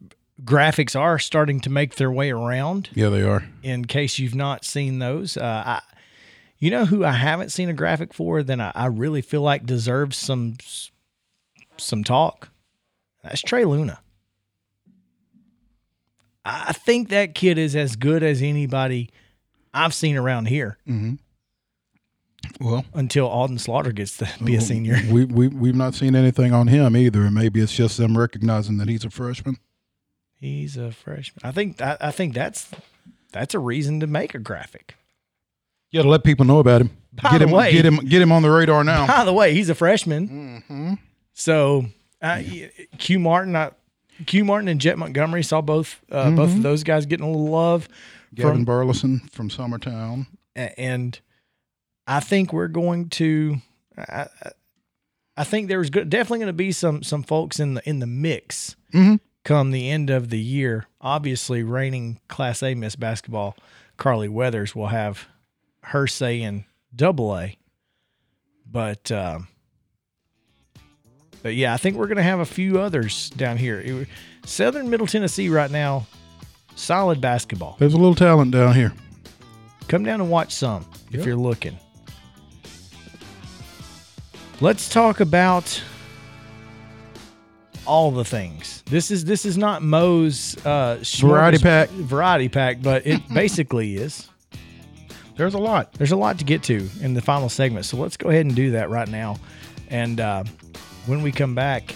graphics 0.42 0.98
are 0.98 1.18
starting 1.18 1.60
to 1.60 1.70
make 1.70 1.96
their 1.96 2.10
way 2.10 2.30
around. 2.30 2.90
Yeah, 2.94 3.08
they 3.08 3.22
are. 3.22 3.44
In 3.62 3.84
case 3.84 4.18
you've 4.18 4.34
not 4.34 4.64
seen 4.64 4.98
those, 4.98 5.36
uh, 5.36 5.62
I, 5.66 5.82
you 6.58 6.70
know 6.70 6.86
who 6.86 7.04
I 7.04 7.12
haven't 7.12 7.50
seen 7.50 7.68
a 7.68 7.74
graphic 7.74 8.14
for 8.14 8.42
that 8.42 8.60
I, 8.60 8.72
I 8.74 8.86
really 8.86 9.22
feel 9.22 9.42
like 9.42 9.66
deserves 9.66 10.16
some 10.16 10.56
some 11.76 12.02
talk. 12.04 12.50
That's 13.22 13.42
Trey 13.42 13.64
Luna. 13.64 14.00
I 16.48 16.72
think 16.72 17.08
that 17.08 17.34
kid 17.34 17.58
is 17.58 17.74
as 17.74 17.96
good 17.96 18.22
as 18.22 18.40
anybody 18.40 19.10
I've 19.74 19.92
seen 19.92 20.16
around 20.16 20.46
here 20.46 20.78
Well, 22.60 22.84
until 22.94 23.26
Alden 23.28 23.58
Slaughter 23.58 23.92
gets 23.92 24.16
to 24.18 24.28
be 24.44 24.54
a 24.56 24.60
senior. 24.60 24.98
we 25.10 25.24
we 25.24 25.48
we've 25.48 25.74
not 25.76 25.94
seen 25.94 26.14
anything 26.16 26.52
on 26.52 26.68
him 26.68 26.96
either, 26.96 27.22
and 27.22 27.34
maybe 27.34 27.60
it's 27.60 27.72
just 27.74 27.96
them 27.98 28.16
recognizing 28.16 28.78
that 28.78 28.88
he's 28.88 29.04
a 29.04 29.10
freshman. 29.10 29.58
He's 30.38 30.76
a 30.76 30.90
freshman. 30.92 31.40
I 31.44 31.52
think 31.52 31.80
I, 31.80 31.96
I 32.00 32.10
think 32.10 32.34
that's 32.34 32.70
that's 33.32 33.54
a 33.54 33.58
reason 33.58 34.00
to 34.00 34.06
make 34.06 34.34
a 34.34 34.38
graphic. 34.38 34.94
Yeah, 35.90 36.02
to 36.02 36.08
let 36.08 36.24
people 36.24 36.44
know 36.44 36.58
about 36.58 36.80
him. 36.82 36.90
By 37.12 37.30
get 37.30 37.42
him, 37.42 37.50
way- 37.50 37.72
get 37.72 37.86
him, 37.86 37.96
get 37.96 38.20
him 38.20 38.30
on 38.32 38.42
the 38.42 38.50
radar 38.50 38.84
now. 38.84 39.06
By 39.06 39.24
the 39.24 39.32
way, 39.32 39.54
he's 39.54 39.70
a 39.70 39.74
freshman. 39.74 40.98
So 41.32 41.86
uh, 42.20 42.42
Q 42.98 43.18
Martin, 43.18 43.56
I, 43.56 43.70
Q 44.26 44.44
Martin 44.44 44.68
and 44.68 44.80
Jet 44.80 44.98
Montgomery 44.98 45.42
saw 45.42 45.60
both 45.60 46.00
uh, 46.10 46.30
both 46.32 46.50
of 46.50 46.62
those 46.62 46.82
guys 46.84 47.06
getting 47.06 47.24
a 47.24 47.30
little 47.30 47.48
love 47.48 47.88
Gavin 48.34 48.52
from, 48.56 48.64
Burleson 48.64 49.20
from 49.30 49.48
Summertown. 49.48 50.26
and 50.54 51.18
I 52.06 52.20
think 52.20 52.52
we're 52.52 52.68
going 52.68 53.08
to. 53.10 53.56
I, 53.98 54.26
I- 55.38 55.44
think 55.44 55.68
there's 55.68 55.90
good, 55.90 56.08
definitely 56.08 56.38
going 56.38 56.46
to 56.48 56.52
be 56.54 56.72
some 56.72 57.02
some 57.02 57.22
folks 57.22 57.60
in 57.60 57.74
the 57.74 57.86
in 57.88 57.98
the 57.98 58.06
mix 58.06 58.74
come 59.44 59.70
the 59.70 59.90
end 59.90 60.08
of 60.08 60.30
the 60.30 60.38
year. 60.40 60.86
Obviously, 61.00 61.62
reigning 61.62 62.20
Class 62.28 62.62
A 62.62 62.74
Miss 62.74 62.96
Basketball 62.96 63.54
Carly 63.98 64.28
Weathers 64.28 64.74
will 64.74 64.86
have 64.86 65.26
her 65.82 66.06
say 66.06 66.40
in 66.40 66.64
Double 66.94 67.36
A, 67.36 67.58
but 68.70 69.12
um, 69.12 69.48
but 71.42 71.54
yeah, 71.54 71.74
I 71.74 71.76
think 71.76 71.96
we're 71.96 72.06
going 72.06 72.16
to 72.16 72.22
have 72.22 72.40
a 72.40 72.46
few 72.46 72.80
others 72.80 73.28
down 73.30 73.56
here. 73.58 74.06
Southern 74.46 74.88
Middle 74.90 75.06
Tennessee 75.06 75.48
right 75.50 75.70
now, 75.70 76.06
solid 76.76 77.20
basketball. 77.20 77.76
There's 77.78 77.92
a 77.94 77.98
little 77.98 78.14
talent 78.14 78.52
down 78.52 78.74
here. 78.74 78.92
Come 79.88 80.02
down 80.02 80.20
and 80.20 80.30
watch 80.30 80.52
some 80.54 80.86
if 81.12 81.24
you're 81.26 81.36
looking. 81.36 81.78
Let's 84.60 84.88
talk 84.88 85.20
about 85.20 85.82
all 87.86 88.10
the 88.10 88.24
things. 88.24 88.82
This 88.86 89.10
is 89.10 89.24
this 89.24 89.44
is 89.44 89.58
not 89.58 89.82
Moe's 89.82 90.56
uh, 90.64 90.98
Variety 91.18 91.58
pack. 91.58 91.90
variety 91.90 92.48
pack, 92.48 92.82
but 92.82 93.06
it 93.06 93.20
basically 93.34 93.96
is. 93.96 94.28
There's 95.36 95.54
a 95.54 95.58
lot. 95.58 95.92
There's 95.92 96.12
a 96.12 96.16
lot 96.16 96.38
to 96.38 96.44
get 96.44 96.62
to 96.64 96.88
in 97.02 97.12
the 97.12 97.20
final 97.20 97.50
segment, 97.50 97.84
so 97.84 97.98
let's 97.98 98.16
go 98.16 98.30
ahead 98.30 98.46
and 98.46 98.56
do 98.56 98.70
that 98.70 98.88
right 98.88 99.08
now. 99.08 99.36
And 99.90 100.18
uh, 100.20 100.44
when 101.04 101.20
we 101.20 101.30
come 101.30 101.54
back, 101.54 101.94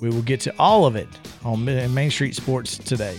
we 0.00 0.08
will 0.08 0.22
get 0.22 0.40
to 0.42 0.54
all 0.58 0.86
of 0.86 0.94
it 0.94 1.08
on 1.44 1.64
Main 1.64 2.10
Street 2.10 2.36
Sports 2.36 2.78
today. 2.78 3.18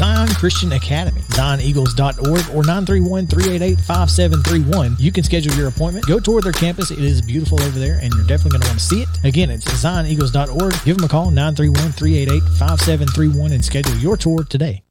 Zion 0.00 0.28
Christian 0.28 0.72
Academy, 0.72 1.20
zioneagles.org 1.20 2.56
or 2.56 2.62
931-388-5731. 2.62 4.98
You 4.98 5.12
can 5.12 5.22
schedule 5.22 5.52
your 5.52 5.68
appointment. 5.68 6.06
Go 6.06 6.18
tour 6.18 6.40
their 6.40 6.52
campus. 6.52 6.90
It 6.90 7.00
is 7.00 7.20
beautiful 7.20 7.60
over 7.60 7.78
there 7.78 7.98
and 8.00 8.10
you're 8.14 8.24
definitely 8.24 8.52
going 8.52 8.62
to 8.62 8.68
want 8.68 8.78
to 8.78 8.84
see 8.86 9.02
it. 9.02 9.08
Again, 9.24 9.50
it's 9.50 9.66
zioneagles.org. 9.66 10.84
Give 10.86 10.96
them 10.96 11.04
a 11.04 11.08
call, 11.08 11.30
931-388-5731 11.32 13.52
and 13.52 13.62
schedule 13.62 13.94
your 13.96 14.16
tour 14.16 14.42
today. 14.42 14.82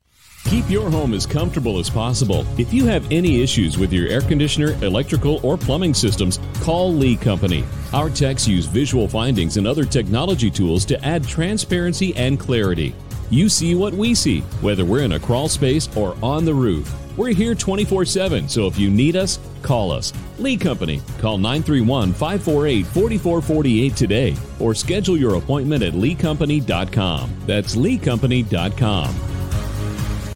Keep 0.45 0.69
your 0.69 0.91
home 0.91 1.15
as 1.15 1.25
comfortable 1.25 1.79
as 1.79 1.89
possible. 1.89 2.45
If 2.59 2.71
you 2.71 2.85
have 2.85 3.11
any 3.11 3.41
issues 3.41 3.79
with 3.79 3.91
your 3.91 4.07
air 4.09 4.21
conditioner, 4.21 4.73
electrical, 4.85 5.39
or 5.41 5.57
plumbing 5.57 5.95
systems, 5.95 6.39
call 6.61 6.93
Lee 6.93 7.17
Company. 7.17 7.65
Our 7.93 8.11
techs 8.11 8.47
use 8.47 8.67
visual 8.67 9.07
findings 9.07 9.57
and 9.57 9.65
other 9.65 9.85
technology 9.85 10.51
tools 10.51 10.85
to 10.85 11.03
add 11.03 11.27
transparency 11.27 12.15
and 12.15 12.39
clarity. 12.39 12.93
You 13.29 13.49
see 13.49 13.75
what 13.75 13.93
we 13.93 14.15
see, 14.15 14.41
whether 14.61 14.85
we're 14.85 15.03
in 15.03 15.11
a 15.11 15.19
crawl 15.19 15.49
space 15.49 15.87
or 15.95 16.17
on 16.23 16.45
the 16.45 16.53
roof. 16.53 16.93
We're 17.17 17.33
here 17.33 17.53
24 17.53 18.05
7, 18.05 18.47
so 18.49 18.65
if 18.65 18.79
you 18.79 18.89
need 18.89 19.15
us, 19.15 19.39
call 19.61 19.91
us. 19.91 20.13
Lee 20.37 20.57
Company. 20.57 21.01
Call 21.19 21.37
931 21.37 22.13
548 22.13 22.85
4448 22.85 23.95
today 23.95 24.35
or 24.59 24.73
schedule 24.73 25.17
your 25.17 25.35
appointment 25.35 25.83
at 25.83 25.93
leecompany.com. 25.93 27.33
That's 27.45 27.75
leecompany.com. 27.75 29.15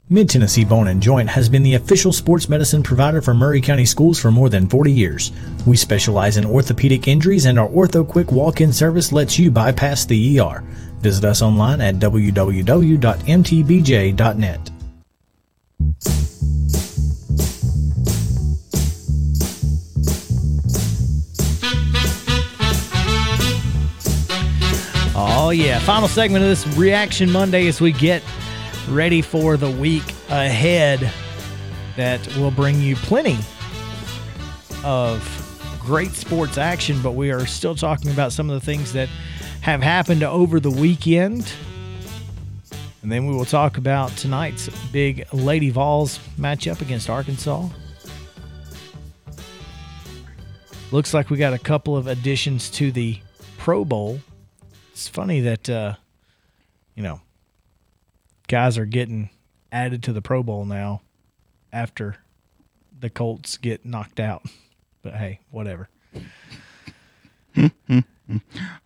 Mid 0.10 0.30
Tennessee 0.30 0.66
Bone 0.66 0.90
and 0.90 1.02
Joint 1.02 1.30
has 1.30 1.50
been 1.50 1.64
the 1.64 1.74
official 1.74 2.12
sports 2.12 2.48
medicine 2.48 2.84
provider 2.84 3.22
for 3.22 3.34
Maury 3.34 3.62
County 3.62 3.86
Schools 3.86 4.20
for 4.20 4.30
more 4.30 4.50
than 4.50 4.68
40 4.68 4.92
years. 4.92 5.32
We 5.66 5.76
specialize 5.78 6.38
in 6.38 6.46
orthopedic 6.46 7.08
injuries, 7.08 7.46
and 7.46 7.58
our 7.58 7.70
Ortho 7.70 8.08
Quick 8.08 8.32
walk 8.32 8.62
in 8.62 8.72
service 8.72 9.12
lets 9.12 9.40
you 9.40 9.50
bypass 9.50 10.06
the 10.06 10.40
ER. 10.40 10.64
Visit 11.04 11.26
us 11.26 11.42
online 11.42 11.82
at 11.82 11.96
www.mtbj.net. 11.96 12.60
Oh, 25.16 25.50
yeah. 25.50 25.80
Final 25.80 26.08
segment 26.08 26.46
of 26.46 26.50
this 26.50 26.66
Reaction 26.78 27.30
Monday 27.30 27.68
as 27.68 27.82
we 27.82 27.92
get 27.92 28.24
ready 28.88 29.22
for 29.22 29.58
the 29.58 29.70
week 29.70 30.10
ahead 30.30 31.12
that 31.98 32.26
will 32.38 32.52
bring 32.52 32.80
you 32.80 32.96
plenty 32.96 33.38
of 34.86 35.22
great 35.82 36.12
sports 36.12 36.58
action, 36.58 37.02
but 37.02 37.12
we 37.12 37.30
are 37.30 37.46
still 37.46 37.76
talking 37.76 38.10
about 38.10 38.32
some 38.32 38.50
of 38.50 38.58
the 38.58 38.66
things 38.66 38.94
that 38.94 39.10
have 39.64 39.82
happened 39.82 40.24
over 40.24 40.60
the 40.60 40.70
weekend. 40.70 41.52
And 43.02 43.10
then 43.10 43.26
we 43.28 43.34
will 43.34 43.46
talk 43.46 43.78
about 43.78 44.12
tonight's 44.18 44.68
big 44.92 45.26
Lady 45.32 45.70
Vols 45.70 46.20
matchup 46.38 46.82
against 46.82 47.10
Arkansas. 47.10 47.70
Looks 50.92 51.14
like 51.14 51.30
we 51.30 51.38
got 51.38 51.54
a 51.54 51.58
couple 51.58 51.96
of 51.96 52.08
additions 52.08 52.70
to 52.72 52.92
the 52.92 53.20
Pro 53.58 53.86
Bowl. 53.86 54.20
It's 54.92 55.08
funny 55.08 55.40
that, 55.40 55.70
uh, 55.70 55.96
you 56.94 57.04
know, 57.04 57.22
guys 58.50 58.78
are 58.78 58.86
getting 58.86 59.30
added 59.72 60.04
to 60.04 60.14
the 60.14 60.22
Pro 60.22 60.44
Bowl 60.44 60.66
now 60.66 61.02
after 61.72 62.18
the 63.00 63.10
Colts 63.10 63.56
get 63.56 63.86
knocked 63.86 64.20
out. 64.20 64.44
But 65.02 65.16
hey, 65.16 65.40
whatever. 65.52 65.88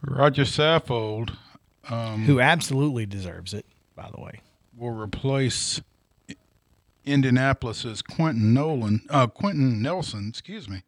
Roger 0.02 0.43
Saffold 0.43 1.36
um, 1.89 2.23
Who 2.23 2.39
absolutely 2.39 3.06
deserves 3.06 3.54
it, 3.54 3.65
by 3.95 4.10
the 4.13 4.21
way. 4.21 4.41
will 4.76 4.91
replace 4.91 5.82
Indianapolis's 7.06 8.02
Quentin 8.02 8.54
Nolan, 8.54 9.02
uh, 9.10 9.28
Quenton 9.28 9.82
Nelson. 9.82 10.28
Excuse 10.28 10.67
me. 10.67 10.84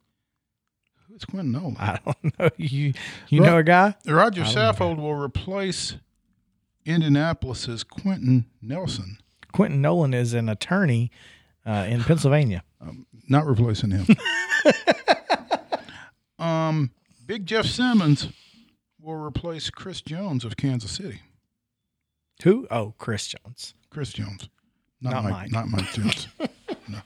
Who's 1.08 1.24
Quentin 1.26 1.52
Nolan? 1.52 1.78
I 1.80 2.00
don't 2.06 2.40
know. 2.40 2.50
You 2.58 2.94
you 3.30 3.40
know 3.42 3.58
a 3.58 3.64
guy? 3.64 3.96
Roger 4.06 4.42
I 4.42 4.46
don't 4.46 4.56
know. 4.56 4.62
Saffold 4.62 4.98
will 4.98 5.16
replace 5.16 5.96
Indianapolis's 6.86 7.84
Quenton 7.84 8.46
Nelson. 8.62 9.20
Quentin 9.52 9.82
Nolan 9.82 10.14
is 10.14 10.34
an 10.34 10.50
attorney 10.50 11.12
uh, 11.66 11.86
in 11.90 12.04
Pennsylvania. 12.04 12.64
Not 13.28 13.46
replacing 13.46 13.92
him. 13.92 14.06
um, 16.40 16.92
Big 17.30 17.46
Jeff 17.46 17.68
Simmons 17.68 18.30
will 19.00 19.14
replace 19.14 19.70
Chris 19.70 20.02
Jones 20.02 20.44
of 20.44 20.58
Kansas 20.58 20.90
City. 20.90 21.22
Who? 22.42 22.68
Oh, 22.72 22.96
Chris 22.98 23.28
Jones. 23.28 23.76
Chris 23.92 24.12
Jones, 24.12 24.50
not, 25.00 25.14
Not 25.14 25.24
Mike, 25.26 25.32
Mike. 25.34 25.52
not 25.52 25.68
Mike 25.68 25.94
Jones. 25.94 26.28
no. 26.88 26.98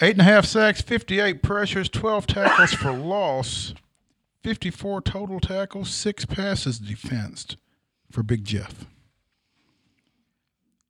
Eight 0.00 0.12
and 0.12 0.20
a 0.20 0.24
half 0.24 0.44
sacks, 0.44 0.80
fifty-eight 0.80 1.42
pressures, 1.42 1.88
twelve 1.88 2.28
tackles 2.28 2.72
for 2.72 2.92
loss, 2.92 3.74
fifty-four 4.44 5.00
total 5.02 5.40
tackles, 5.40 5.90
six 5.90 6.24
passes 6.24 6.78
defensed 6.78 7.56
for 8.12 8.22
Big 8.22 8.44
Jeff. 8.44 8.86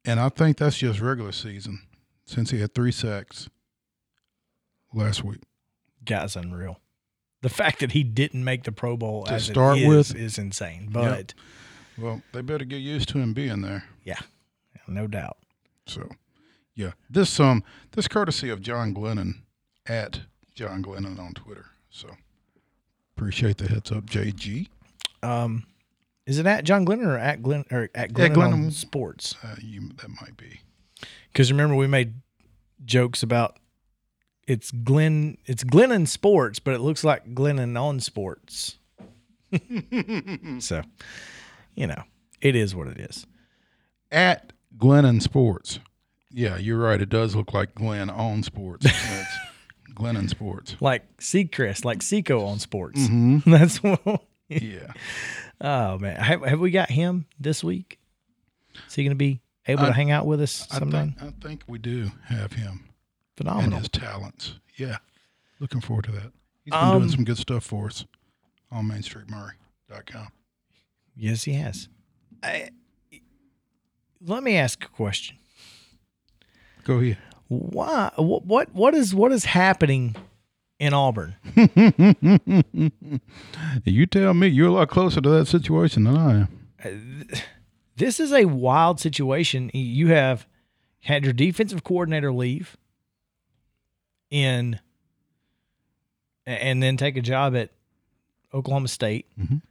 And 0.05 0.21
I 0.21 0.29
think 0.29 0.59
that's 0.59 0.77
just 0.77 1.01
regular 1.01 1.33
season, 1.33 1.81
since 2.27 2.51
he 2.51 2.61
had 2.61 2.75
three 2.75 2.93
sacks 2.93 3.49
last 4.93 5.25
week. 5.25 5.41
Guy's 6.05 6.37
unreal. 6.37 6.79
The 7.43 7.49
fact 7.49 7.81
that 7.81 7.93
he 7.93 8.03
didn't 8.05 8.43
make 8.45 8.63
the 8.65 8.73
Pro 8.73 8.97
Bowl 8.97 9.25
To 9.25 9.39
start 9.41 9.79
is, 9.79 9.87
with. 9.89 10.17
is 10.17 10.39
insane. 10.39 10.89
But 10.91 11.35
Well, 11.99 12.23
they 12.33 12.41
better 12.41 12.65
get 12.65 12.79
used 12.79 13.09
to 13.11 13.19
him 13.19 13.33
being 13.35 13.61
there. 13.63 13.85
yeah, 14.05 14.21
no 14.89 15.07
doubt. 15.07 15.37
So, 15.87 16.09
yeah, 16.75 16.93
this 17.11 17.39
um 17.41 17.63
this 17.93 18.09
courtesy 18.09 18.49
of 18.49 18.63
John 18.63 18.95
Glennon 18.95 19.41
at 19.87 20.21
John 20.55 20.83
Glennon 20.83 21.19
on 21.19 21.35
Twitter. 21.35 21.67
So, 21.91 22.09
appreciate 23.17 23.59
the 23.59 23.69
heads 23.69 23.91
up, 23.93 24.07
JG. 24.07 24.69
Um, 25.23 25.65
is 26.27 26.39
it 26.39 26.47
at 26.47 26.65
John 26.65 26.87
Glennon 26.87 27.07
or 27.07 27.19
at 27.19 27.43
Glenn 27.43 27.65
or 27.73 27.91
at 27.95 28.13
Glennon, 28.13 28.37
on 28.39 28.53
Glennon. 28.53 28.73
Sports? 28.73 29.35
Uh, 29.43 29.57
you 29.61 29.91
that 29.97 30.09
might 30.21 30.37
be. 30.37 30.61
Because 31.33 31.51
remember 31.51 31.75
we 31.75 31.87
made 31.89 32.15
jokes 32.85 33.23
about 33.23 33.59
it's 34.47 34.71
Glenn 34.71 35.39
it's 35.47 35.65
Glennon 35.65 36.07
Sports, 36.07 36.59
but 36.59 36.75
it 36.75 36.81
looks 36.81 37.05
like 37.05 37.35
Glennon 37.35 37.81
on 37.81 38.01
Sports. 38.01 38.79
so, 40.59 40.83
you 41.75 41.87
know, 41.87 42.03
it 42.41 42.57
is 42.57 42.75
what 42.75 42.89
it 42.89 42.99
is. 42.99 43.27
At 44.11 44.53
Glennon 44.77 45.23
Sports. 45.23 45.79
Yeah, 46.31 46.57
you're 46.57 46.79
right. 46.79 47.01
It 47.01 47.11
does 47.11 47.37
look 47.37 47.53
like 47.53 47.75
Glenn 47.75 48.09
on 48.09 48.43
Sports. 48.43 48.85
That's 49.11 49.37
Glennon 49.95 50.29
Sports. 50.29 50.77
Like 50.81 51.17
Seacrest, 51.19 51.85
like 51.85 52.03
Seco 52.03 52.45
on 52.47 52.59
Sports. 52.59 53.01
Mm-hmm. 53.01 53.51
That's 53.51 53.83
what. 53.83 54.23
Yeah. 54.49 54.93
Oh 55.61 55.99
man, 55.99 56.17
have, 56.17 56.43
have 56.43 56.61
we 56.61 56.71
got 56.71 56.91
him 56.91 57.27
this 57.39 57.63
week? 57.63 57.99
Is 58.89 58.95
he 58.95 59.05
going 59.05 59.13
to 59.13 59.17
be 59.17 59.41
able 59.67 59.85
to 59.87 59.93
hang 59.93 60.11
out 60.11 60.27
with 60.27 60.41
us 60.41 60.67
I 60.71 60.79
sometime? 60.79 61.13
think, 61.13 61.35
I 61.43 61.47
think 61.47 61.63
we 61.69 61.79
do 61.79 62.11
have 62.25 62.53
him 62.53 62.85
and 63.39 63.49
Phenomenal. 63.49 63.79
his 63.81 63.89
talents. 63.89 64.55
Yeah. 64.77 64.99
Looking 65.61 65.81
forward 65.81 66.05
to 66.07 66.13
that. 66.13 66.33
He's 66.65 66.73
been 66.73 66.75
Um, 66.81 66.99
doing 67.01 67.11
some 67.11 67.25
good 67.25 67.39
stuff 67.39 67.65
for 67.65 67.87
us 67.87 68.05
on 68.71 68.87
MainStreetMaury.com. 68.89 70.29
Yes, 71.17 71.45
he 71.45 71.53
has. 71.55 71.89
I, 72.43 72.71
let 74.25 74.43
me 74.43 74.57
ask 74.57 74.85
a 74.85 74.89
question. 74.89 75.37
Go 76.85 76.99
ahead. 76.99 77.19
Why? 77.49 78.11
What? 78.17 78.47
What, 78.47 78.75
what 78.75 78.95
is 78.95 79.15
what 79.15 79.31
is 79.33 79.45
happening 79.45 80.17
in 80.79 80.95
Auburn? 80.95 81.37
You 83.85 84.07
tell 84.07 84.35
me. 84.35 84.49
You're 84.49 84.69
a 84.69 84.73
lot 84.73 84.89
closer 84.89 85.21
to 85.21 85.29
that 85.31 85.47
situation 85.47 86.05
than 86.05 86.17
I 86.17 86.47
am. 86.83 87.29
This 87.97 88.19
is 88.19 88.33
a 88.33 88.47
wild 88.47 88.99
situation. 89.01 89.71
You 89.75 90.09
have 90.09 90.47
had 91.01 91.25
your 91.25 91.33
defensive 91.33 91.85
coordinator 91.85 92.33
leave 92.33 92.77
in 94.33 94.81
and 96.47 96.83
then 96.83 96.97
take 96.97 97.17
a 97.17 97.23
job 97.23 97.55
at 97.55 97.71
Oklahoma 98.53 98.89
State. 98.89 99.27
Mhm. 99.39 99.63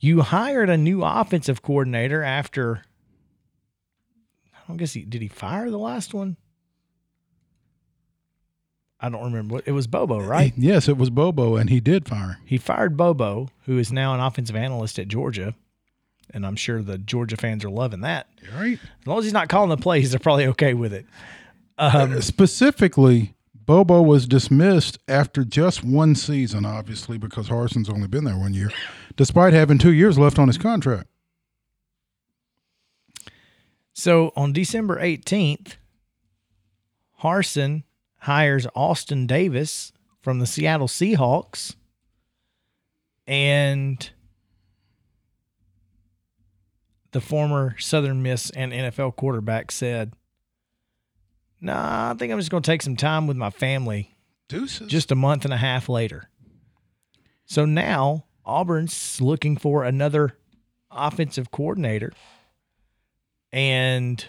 You 0.00 0.22
hired 0.22 0.68
a 0.70 0.76
new 0.76 1.04
offensive 1.04 1.62
coordinator 1.62 2.22
after 2.22 2.82
I 4.54 4.58
don't 4.66 4.76
guess 4.78 4.94
he 4.94 5.02
did 5.02 5.22
he 5.22 5.28
fire 5.28 5.70
the 5.70 5.78
last 5.78 6.12
one? 6.14 6.36
I 8.98 9.08
don't 9.08 9.24
remember 9.24 9.54
what 9.56 9.64
it 9.66 9.72
was 9.72 9.86
Bobo, 9.88 10.20
right? 10.20 10.52
Yes, 10.56 10.88
it 10.88 10.96
was 10.96 11.10
Bobo, 11.10 11.56
and 11.56 11.68
he 11.68 11.80
did 11.80 12.06
fire. 12.08 12.38
He 12.44 12.56
fired 12.56 12.96
Bobo, 12.96 13.48
who 13.66 13.78
is 13.78 13.92
now 13.92 14.14
an 14.14 14.20
offensive 14.20 14.54
analyst 14.54 14.98
at 14.98 15.08
Georgia. 15.08 15.54
And 16.34 16.46
I'm 16.46 16.54
sure 16.56 16.82
the 16.82 16.98
Georgia 16.98 17.36
fans 17.36 17.64
are 17.64 17.70
loving 17.70 18.00
that. 18.02 18.28
Right. 18.56 18.78
As 19.00 19.06
long 19.06 19.18
as 19.18 19.24
he's 19.24 19.32
not 19.32 19.48
calling 19.48 19.68
the 19.70 19.76
plays, 19.76 20.12
they're 20.12 20.20
probably 20.20 20.46
okay 20.46 20.72
with 20.72 20.94
it. 20.94 21.04
Um, 21.78 22.22
Specifically, 22.22 23.34
Bobo 23.64 24.02
was 24.02 24.26
dismissed 24.26 24.98
after 25.06 25.44
just 25.44 25.84
one 25.84 26.14
season, 26.14 26.64
obviously, 26.64 27.16
because 27.16 27.48
Harsin's 27.48 27.88
only 27.88 28.08
been 28.08 28.24
there 28.24 28.36
one 28.36 28.54
year, 28.54 28.70
despite 29.16 29.52
having 29.52 29.78
two 29.78 29.92
years 29.92 30.18
left 30.18 30.38
on 30.38 30.48
his 30.48 30.58
contract. 30.58 31.08
So 33.92 34.32
on 34.34 34.52
December 34.52 35.00
18th, 35.00 35.76
Harsin 37.22 37.84
hires 38.18 38.66
Austin 38.74 39.26
Davis 39.26 39.92
from 40.20 40.38
the 40.38 40.46
Seattle 40.46 40.88
Seahawks. 40.88 41.76
And 43.26 44.10
the 47.12 47.20
former 47.20 47.76
Southern 47.78 48.22
Miss 48.22 48.50
and 48.50 48.72
NFL 48.72 49.16
quarterback 49.16 49.70
said, 49.70 50.14
Nah, 51.64 52.10
I 52.10 52.14
think 52.14 52.32
I'm 52.32 52.40
just 52.40 52.50
going 52.50 52.64
to 52.64 52.70
take 52.70 52.82
some 52.82 52.96
time 52.96 53.28
with 53.28 53.36
my 53.36 53.50
family 53.50 54.16
Deuces. 54.48 54.88
just 54.88 55.12
a 55.12 55.14
month 55.14 55.44
and 55.44 55.54
a 55.54 55.58
half 55.58 55.88
later. 55.88 56.28
So 57.46 57.64
now 57.64 58.24
Auburn's 58.44 59.20
looking 59.20 59.56
for 59.56 59.84
another 59.84 60.36
offensive 60.90 61.52
coordinator. 61.52 62.12
And 63.52 64.24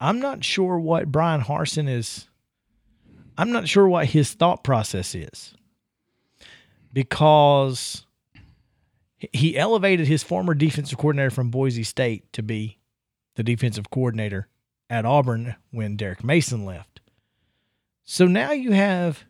I'm 0.00 0.18
not 0.18 0.44
sure 0.44 0.76
what 0.80 1.12
Bryan 1.12 1.42
Harsin 1.42 1.88
is. 1.88 2.28
I'm 3.38 3.52
not 3.52 3.68
sure 3.68 3.88
what 3.88 4.06
his 4.06 4.32
thought 4.32 4.64
process 4.64 5.14
is. 5.14 5.54
Because 6.92 8.06
he 9.32 9.56
elevated 9.56 10.08
his 10.08 10.24
former 10.24 10.54
defensive 10.54 10.98
coordinator 10.98 11.30
from 11.30 11.50
Boise 11.50 11.84
State 11.84 12.32
to 12.32 12.42
be 12.42 12.78
the 13.36 13.44
defensive 13.44 13.88
coordinator 13.90 14.48
at 14.90 15.06
Auburn 15.06 15.54
when 15.70 15.96
Derek 15.96 16.22
Mason 16.22 16.66
left. 16.66 17.00
So 18.04 18.26
now 18.26 18.50
you 18.50 18.72
have 18.72 19.24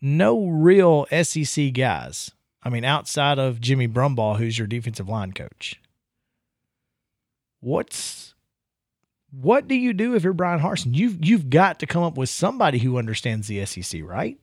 no 0.00 0.46
real 0.46 1.06
SEC 1.22 1.72
guys. 1.74 2.30
I 2.62 2.70
mean, 2.70 2.84
outside 2.84 3.40
of 3.40 3.60
Jimmy 3.60 3.88
Brumbaugh, 3.88 4.38
who's 4.38 4.56
your 4.56 4.68
defensive 4.68 5.08
line 5.08 5.32
coach. 5.32 5.80
What's 7.60 8.34
what 9.32 9.66
do 9.66 9.74
you 9.74 9.92
do 9.92 10.14
if 10.14 10.22
you're 10.22 10.32
Bryan 10.32 10.60
Harsin? 10.60 10.94
You've 10.94 11.24
you've 11.24 11.50
got 11.50 11.80
to 11.80 11.86
come 11.86 12.02
up 12.02 12.16
with 12.16 12.28
somebody 12.28 12.78
who 12.78 12.98
understands 12.98 13.48
the 13.48 13.64
SEC, 13.64 14.02
right? 14.04 14.38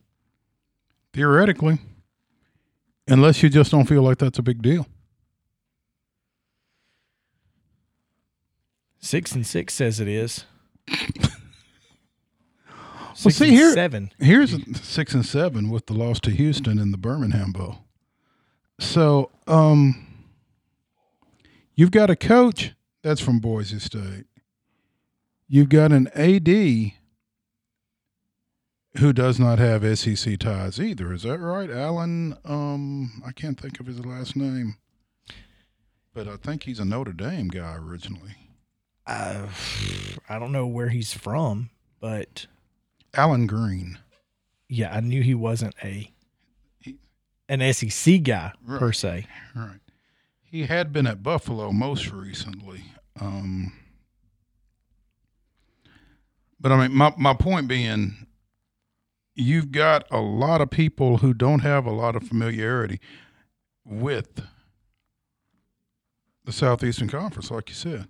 Theoretically. 1.13 1.79
Unless 3.07 3.41
you 3.41 3.49
just 3.49 3.71
don't 3.71 3.85
feel 3.85 4.03
like 4.03 4.17
that's 4.17 4.39
a 4.39 4.43
big 4.43 4.61
deal. 4.61 4.87
Six 8.99 9.31
and 9.33 9.45
six 9.45 9.73
says 9.73 9.99
it 9.99 10.07
is. 10.07 10.45
Well, 13.25 13.33
see 13.33 13.49
here, 13.49 13.73
seven. 13.73 14.13
here's 14.17 14.55
six 14.81 15.13
and 15.13 15.25
seven 15.25 15.69
with 15.69 15.87
the 15.87 15.93
loss 15.93 16.21
to 16.21 16.31
Houston 16.31 16.79
in 16.79 16.91
the 16.91 16.97
Birmingham 16.97 17.51
Bowl. 17.51 17.79
So, 18.79 19.29
um, 19.45 20.07
you've 21.75 21.91
got 21.91 22.09
a 22.09 22.15
coach 22.15 22.75
that's 23.01 23.19
from 23.19 23.39
Boise 23.39 23.79
State. 23.79 24.23
You've 25.49 25.67
got 25.67 25.91
an 25.91 26.07
AD 26.15 26.47
who 28.99 29.11
does 29.11 29.37
not 29.37 29.59
have 29.59 29.99
SEC 29.99 30.39
ties 30.39 30.79
either. 30.79 31.11
Is 31.11 31.23
that 31.23 31.39
right, 31.39 31.69
Allen? 31.69 32.37
Um, 32.45 33.21
I 33.25 33.33
can't 33.33 33.59
think 33.59 33.81
of 33.81 33.85
his 33.85 34.05
last 34.05 34.37
name, 34.37 34.77
but 36.13 36.25
I 36.25 36.37
think 36.37 36.63
he's 36.63 36.79
a 36.79 36.85
Notre 36.85 37.11
Dame 37.11 37.49
guy 37.49 37.75
originally. 37.75 38.35
I 40.29 40.37
don't 40.39 40.51
know 40.51 40.67
where 40.67 40.89
he's 40.89 41.13
from, 41.13 41.69
but 41.99 42.45
Allen 43.13 43.47
Greene. 43.47 43.97
yeah, 44.67 44.93
I 44.93 44.99
knew 44.99 45.21
he 45.21 45.33
wasn't 45.35 45.75
a 45.83 46.11
an 47.47 47.73
SEC 47.73 48.21
guy 48.21 48.53
per 48.67 48.91
se. 48.91 49.25
Right. 49.55 49.79
He 50.43 50.65
had 50.67 50.93
been 50.93 51.07
at 51.07 51.23
Buffalo 51.23 51.71
most 51.71 52.11
recently. 52.11 52.83
Um, 53.19 53.73
but 56.59 56.71
I 56.71 56.87
mean, 56.87 56.95
my, 56.95 57.11
my 57.17 57.33
point 57.33 57.67
being, 57.67 58.27
you've 59.33 59.71
got 59.71 60.05
a 60.11 60.19
lot 60.19 60.61
of 60.61 60.69
people 60.69 61.17
who 61.17 61.33
don't 61.33 61.61
have 61.61 61.87
a 61.87 61.91
lot 61.91 62.15
of 62.15 62.23
familiarity 62.23 62.99
with 63.83 64.43
the 66.45 66.51
Southeastern 66.51 67.07
Conference, 67.07 67.49
like 67.49 67.69
you 67.69 67.75
said. 67.75 68.07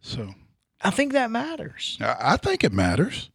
So 0.00 0.34
I 0.80 0.90
think 0.90 1.12
that 1.12 1.30
matters. 1.30 1.98
I, 2.00 2.16
I 2.20 2.36
think 2.36 2.64
it 2.64 2.72
matters. 2.72 3.30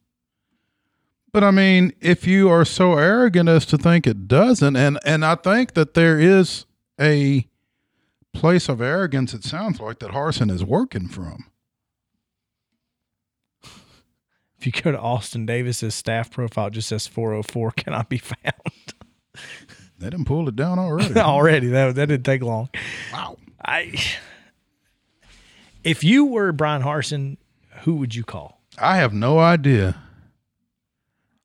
But 1.32 1.44
I 1.44 1.52
mean, 1.52 1.94
if 2.00 2.26
you 2.26 2.50
are 2.50 2.64
so 2.64 2.98
arrogant 2.98 3.50
as 3.50 3.66
to 3.68 3.78
think 3.78 4.08
it 4.08 4.28
doesn't, 4.28 4.76
and 4.76 5.00
and 5.06 5.26
I 5.26 5.36
think 5.36 5.74
that 5.74 5.94
there 5.94 6.20
is 6.20 6.66
a 7.00 7.48
place 8.36 8.70
of 8.70 8.82
arrogance. 8.82 9.34
It 9.34 9.44
sounds 9.44 9.80
like 9.80 10.00
that 10.00 10.12
Harsin 10.12 10.52
is 10.52 10.64
working 10.64 11.08
from. 11.08 11.46
If 14.58 14.66
you 14.66 14.72
go 14.72 14.92
to 14.92 15.00
Austin 15.00 15.46
Davis's 15.46 15.96
staff 15.96 16.32
profile, 16.32 16.68
it 16.68 16.72
just 16.72 16.90
says 16.90 17.08
404 17.08 17.72
cannot 17.76 18.10
be 18.10 18.18
found. 18.18 18.94
They 19.98 20.10
didn't 20.10 20.26
pull 20.26 20.48
it 20.50 20.56
down 20.56 20.78
already. 20.78 21.14
Already, 21.20 21.68
that 21.68 21.96
that 21.96 22.08
didn't 22.08 22.26
take 22.26 22.42
long. 22.42 22.70
Wow. 23.14 23.38
I, 23.64 23.98
if 25.86 26.04
you 26.04 26.26
were 26.26 26.52
Bryan 26.52 26.82
Harsin, 26.82 27.38
who 27.84 27.96
would 27.96 28.14
you 28.16 28.24
call? 28.26 28.60
I 28.78 28.98
have 28.98 29.14
no 29.14 29.40
idea. 29.40 30.02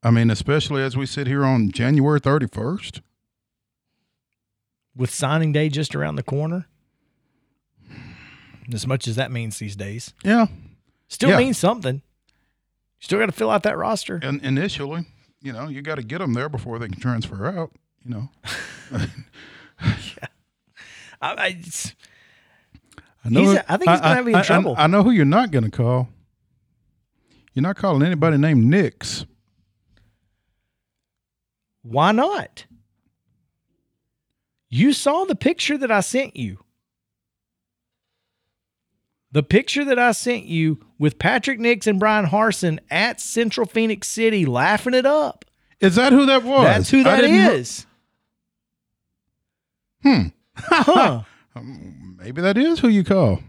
I 0.03 0.11
mean, 0.11 0.31
especially 0.31 0.83
as 0.83 0.97
we 0.97 1.07
sit 1.07 1.27
here 1.29 1.45
on 1.45 1.71
January 1.71 2.19
thirty 2.19 2.47
first. 2.49 3.03
With 4.97 5.11
signing 5.11 5.53
day 5.53 5.69
just 5.69 5.95
around 5.95 6.17
the 6.17 6.23
corner, 6.25 6.67
as 8.73 8.87
much 8.87 9.07
as 9.07 9.15
that 9.17 9.31
means 9.31 9.59
these 9.59 9.77
days, 9.77 10.13
Yeah. 10.25 10.47
still 11.09 11.31
Yeah. 11.31 11.39
means 11.39 11.59
something. 11.59 11.97
You 11.97 13.05
still 13.05 13.19
got 13.21 13.27
to 13.27 13.33
fill 13.33 13.51
out 13.51 13.63
that 13.63 13.79
roster. 13.79 14.19
And 14.23 14.43
initially, 14.43 15.07
you 15.41 15.53
know, 15.53 15.69
you 15.69 15.81
got 15.81 15.95
to 15.95 16.03
get 16.03 16.19
them 16.19 16.35
there 16.35 16.49
before 16.49 16.79
they 16.81 16.89
can 16.89 17.01
transfer 17.01 17.47
out. 17.47 17.71
You 18.05 18.11
know. 18.11 18.29
I, 19.81 20.05
I, 21.23 21.47
it's- 21.49 21.95
I 23.25 23.29
know. 23.29 23.41
He's- 23.41 23.53
who- 23.53 23.65
I 23.69 23.77
think 23.77 23.91
he's 23.91 24.01
gonna 24.01 24.25
be 24.25 24.31
in 24.33 24.37
I- 24.37 24.43
trouble. 24.43 24.75
I, 24.79 24.87
know 24.87 25.03
who 25.03 25.11
you're 25.11 25.25
not 25.25 25.51
going 25.51 25.65
to 25.65 25.71
call. 25.71 26.09
You're 27.55 27.63
not 27.63 27.77
calling 27.77 28.03
anybody 28.03 28.37
named 28.39 28.65
Nix. 28.65 29.27
why 31.83 32.13
not? 32.13 32.65
You 34.69 34.93
saw 34.93 35.25
the 35.25 35.35
picture 35.35 35.77
that 35.79 35.91
I 35.91 36.01
sent 36.01 36.37
you. 36.37 36.59
The 39.33 39.43
picture 39.43 39.85
that 39.85 39.99
I 39.99 40.13
sent 40.13 40.45
you 40.45 40.79
with 40.99 41.19
Patrick 41.19 41.59
Nix 41.59 41.87
and 41.87 41.99
Bryan 41.99 42.27
Harsin 42.27 42.79
at 42.91 43.21
Central 43.21 43.67
Phoenix 43.67 44.09
City 44.09 44.45
laughing 44.47 44.95
it 44.95 45.07
up. 45.07 45.45
Is 45.81 45.95
that 45.97 46.13
who 46.13 46.27
that 46.27 46.43
was? 46.45 46.65
That's 46.65 46.91
who 46.91 47.03
that 47.05 47.25
is. 47.25 47.87
Hmm. 50.03 50.23
Huh. 50.55 51.23
Um, 51.55 52.17
maybe 52.19 52.41
that 52.43 52.57
is 52.57 52.81
who 52.81 52.89
you 52.89 53.05
call. 53.05 53.41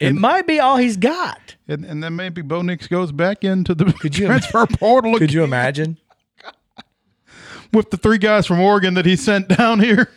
It 0.00 0.14
might 0.14 0.46
be 0.46 0.60
all 0.60 0.76
he's 0.76 0.96
got. 0.96 1.56
And, 1.66 1.84
and 1.84 2.02
then 2.02 2.14
maybe 2.14 2.40
Bo 2.40 2.62
Nix 2.62 2.86
goes 2.86 3.10
back 3.10 3.42
into 3.42 3.74
the 3.74 3.84
transfer 4.12 4.66
portal 4.66 5.18
Could 5.18 5.32
you 5.32 5.42
imagine? 5.42 5.98
with 7.72 7.90
the 7.90 7.96
three 7.96 8.18
guys 8.18 8.46
from 8.46 8.60
Oregon 8.60 8.94
that 8.94 9.04
he 9.06 9.16
sent 9.16 9.48
down 9.48 9.80
here. 9.80 10.08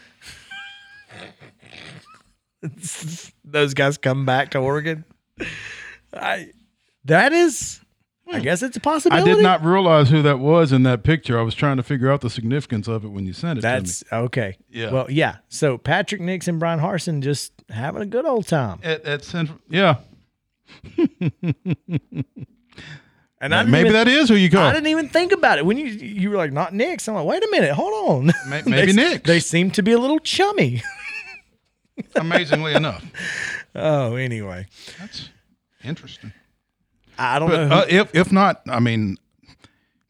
Those 3.43 3.74
guys 3.74 3.97
come 3.97 4.26
back 4.26 4.51
to 4.51 4.59
Oregon. 4.59 5.03
I 6.13 6.51
that 7.05 7.34
is 7.34 7.82
I 8.34 8.39
guess 8.39 8.63
it's 8.63 8.77
a 8.77 8.79
possibility. 8.79 9.32
I 9.32 9.36
did 9.36 9.43
not 9.43 9.63
realize 9.63 10.09
who 10.09 10.21
that 10.21 10.39
was 10.39 10.71
in 10.71 10.84
that 10.84 11.03
picture. 11.03 11.39
I 11.39 11.41
was 11.41 11.55
trying 11.55 11.77
to 11.77 11.84
figure 11.84 12.11
out 12.11 12.21
the 12.21 12.29
significance 12.29 12.88
of 12.88 13.03
it 13.03 13.09
when 13.09 13.25
you 13.25 13.34
sent 13.34 13.59
it 13.59 13.61
That's 13.61 14.03
okay. 14.11 14.57
Yeah. 14.69 14.91
Well, 14.91 15.09
yeah. 15.09 15.38
So 15.49 15.77
Patrick 15.77 16.21
Nix 16.21 16.47
and 16.47 16.59
Bryan 16.59 16.79
Harsin 16.79 17.21
just 17.21 17.53
having 17.69 18.01
a 18.01 18.05
good 18.05 18.25
old 18.25 18.47
time. 18.47 18.79
At, 18.84 19.03
at 19.05 19.23
Central, 19.23 19.59
yeah. 19.69 19.97
And 23.41 23.55
I 23.55 23.63
Maybe 23.63 23.89
even, 23.89 23.93
that 23.93 24.07
is 24.07 24.29
who 24.29 24.36
you 24.36 24.49
got. 24.49 24.69
I 24.69 24.73
didn't 24.73 24.88
even 24.88 25.09
think 25.09 25.32
about 25.32 25.57
it 25.57 25.65
when 25.65 25.75
you 25.75 25.88
you 25.88 26.29
were 26.29 26.38
like 26.38 26.51
not 26.53 26.75
Nix. 26.75 27.09
I'm 27.09 27.15
like, 27.15 27.25
wait 27.25 27.43
a 27.43 27.47
minute, 27.49 27.71
hold 27.71 28.09
on. 28.09 28.25
May- 28.47 28.61
maybe 28.67 28.91
they, 28.91 29.09
Nix. 29.09 29.23
They 29.27 29.39
seem 29.39 29.71
to 29.71 29.82
be 29.82 29.93
a 29.93 29.97
little 29.97 30.19
chummy. 30.19 30.84
Amazingly 32.15 32.75
enough, 32.75 33.03
oh, 33.75 34.15
anyway, 34.15 34.67
that's 34.99 35.29
interesting. 35.84 36.34
I 37.18 37.39
don't 37.39 37.49
know. 37.49 37.70
But 37.70 37.88
who- 37.89 37.97
uh, 37.97 38.01
if 38.01 38.16
if 38.16 38.32
not, 38.32 38.62
I 38.68 38.80
mean, 38.80 39.18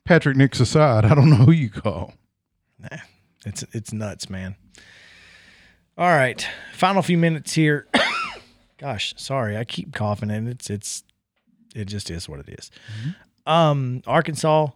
Patrick 0.05 0.37
Nix 0.37 0.59
aside, 0.59 1.05
I 1.05 1.13
don't 1.15 1.29
know 1.29 1.35
who 1.37 1.51
you 1.51 1.69
call. 1.69 2.13
It's 3.45 3.63
it's 3.73 3.91
nuts, 3.93 4.29
man. 4.29 4.55
All 5.97 6.07
right, 6.09 6.45
final 6.73 7.01
few 7.01 7.17
minutes 7.17 7.53
here. 7.53 7.87
Gosh, 8.77 9.13
sorry, 9.17 9.57
I 9.57 9.63
keep 9.63 9.93
coughing, 9.93 10.31
and 10.31 10.47
it's 10.47 10.69
it's 10.69 11.03
it 11.75 11.85
just 11.85 12.09
is 12.09 12.27
what 12.29 12.39
it 12.39 12.49
is. 12.49 12.71
Um, 13.45 14.01
Arkansas 14.07 14.67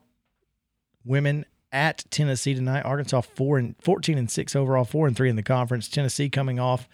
women 1.04 1.46
at 1.72 2.04
Tennessee 2.10 2.54
tonight. 2.54 2.82
Arkansas 2.86 3.22
four 3.22 3.58
and 3.58 3.76
fourteen 3.82 4.18
and 4.18 4.30
six 4.30 4.56
overall, 4.56 4.84
four 4.86 5.08
and 5.08 5.16
three 5.16 5.30
in 5.30 5.36
the 5.36 5.44
conference. 5.44 5.88
Tennessee 5.88 6.30
coming 6.30 6.60
off 6.60 6.88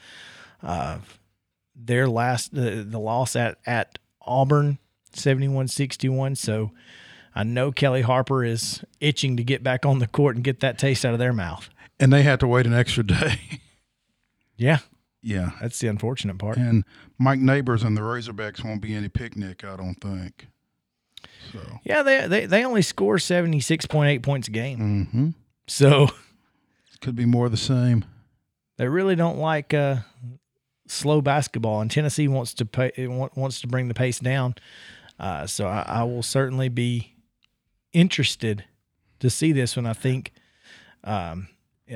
uh, 0.64 1.00
their 1.76 2.08
last 2.08 2.54
the 2.54 2.86
the 2.88 3.00
loss 3.00 3.36
at 3.36 3.58
at 3.66 4.00
Auburn, 4.22 4.78
71-61. 5.14 6.38
So. 6.38 6.72
I 7.34 7.44
know 7.44 7.72
Kellie 7.72 8.02
Harper 8.02 8.44
is 8.44 8.84
itching 9.00 9.38
to 9.38 9.44
get 9.46 9.64
back 9.64 9.86
on 9.86 10.00
the 10.00 10.08
court 10.08 10.36
and 10.36 10.44
get 10.44 10.60
that 10.60 10.78
taste 10.78 11.06
out 11.06 11.14
of 11.14 11.20
their 11.20 11.32
mouth. 11.32 11.70
And 11.98 12.12
they 12.12 12.24
had 12.24 12.42
to 12.42 12.48
wait 12.48 12.66
an 12.66 12.74
extra 12.74 13.06
day. 13.06 13.40
Yeah, 14.58 14.80
yeah. 15.24 15.52
that's 15.60 15.80
the 15.80 15.88
unfortunate 15.88 16.38
part. 16.38 16.58
And 16.58 16.84
Mike 17.18 17.40
Neighbors 17.40 17.82
and 17.82 17.98
the 17.98 18.02
Razorbacks 18.02 18.64
won't 18.64 18.82
be 18.82 18.94
any 18.94 19.10
picnic, 19.10 19.64
I 19.64 19.76
don't 19.76 19.96
think. 19.96 20.50
So, 21.52 21.80
Yeah, 21.84 22.04
they 22.04 22.28
they, 22.28 22.46
they 22.46 22.64
only 22.64 22.84
score 22.84 23.18
seventy 23.18 23.60
six 23.60 23.88
point 23.88 24.10
eight 24.12 24.22
points 24.22 24.50
a 24.50 24.52
game, 24.52 24.80
mm-hmm. 24.80 25.30
so 25.68 26.10
could 27.02 27.16
be 27.16 27.26
more 27.26 27.48
of 27.48 27.52
the 27.52 27.58
same. 27.58 28.06
they 28.78 28.88
really 28.88 29.16
don't 29.16 29.40
like 29.40 29.74
uh, 29.74 29.98
slow 30.88 31.22
basketball. 31.22 31.82
And 31.82 31.90
Tennessee 31.90 32.28
wants 32.28 32.54
to 32.56 32.66
pay 32.66 32.92
wants 33.08 33.62
to 33.62 33.68
bring 33.68 33.88
the 33.88 33.94
pace 33.94 34.20
down. 34.20 34.56
Uh, 35.22 35.46
so 35.46 35.68
I, 35.68 35.86
I 35.88 36.04
will 36.04 36.24
certainly 36.24 36.68
be 36.68 37.14
interested 37.94 38.66
to 39.20 39.30
see 39.30 39.52
this 39.52 39.76
one. 39.76 39.86
I 39.86 39.94
think, 39.94 40.32
um, 41.04 41.48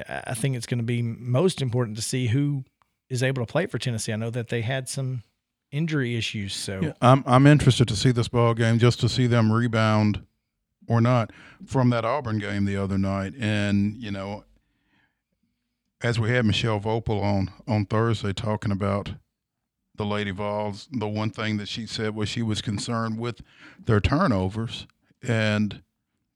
I 0.08 0.36
think 0.36 0.56
it's 0.56 0.68
going 0.68 0.78
to 0.78 0.86
be 0.86 1.02
most 1.02 1.60
important 1.60 1.98
to 1.98 2.04
see 2.04 2.28
who 2.28 2.64
is 3.10 3.24
able 3.24 3.44
to 3.44 3.52
play 3.52 3.66
for 3.66 3.80
Tennessee. 3.80 4.14
I 4.14 4.16
know 4.16 4.30
that 4.30 4.50
they 4.50 4.62
had 4.62 4.88
some 4.88 5.24
injury 5.72 6.16
issues, 6.16 6.54
so 6.54 6.82
Yeah, 6.82 6.94
I'm 7.02 7.24
I'm 7.26 7.48
interested 7.48 7.88
to 7.88 7.96
see 7.96 8.12
this 8.12 8.28
ball 8.28 8.54
game 8.54 8.78
just 8.78 9.00
to 9.00 9.10
see 9.10 9.26
them 9.26 9.52
rebound 9.52 10.22
or 10.88 11.02
not 11.02 11.32
from 11.66 11.90
that 11.90 12.06
Auburn 12.06 12.38
game 12.38 12.66
the 12.66 12.78
other 12.78 13.00
night. 13.00 13.34
And 13.40 13.96
you 13.96 14.12
know, 14.12 14.44
as 16.04 16.20
we 16.20 16.30
had 16.30 16.46
Michelle 16.46 16.80
Voepel 16.80 17.24
on 17.24 17.50
on 17.68 17.86
Thursday 17.86 18.34
talking 18.34 18.72
about 18.72 19.14
the 19.98 20.06
Lady 20.06 20.32
Vols, 20.32 20.88
the 20.92 21.08
one 21.08 21.30
thing 21.30 21.58
that 21.58 21.68
she 21.68 21.86
said 21.86 22.16
was 22.16 22.30
she 22.30 22.42
was 22.42 22.62
concerned 22.62 23.20
with 23.20 23.42
their 23.86 24.00
turnovers, 24.00 24.88
and 25.22 25.82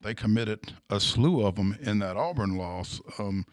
they 0.02 0.14
committed 0.14 0.74
a 0.90 1.00
slew 1.00 1.46
of 1.46 1.56
them 1.56 1.78
in 1.82 2.00
that 2.00 2.18
Auburn 2.18 2.56
loss. 2.58 3.02
Um, 3.18 3.46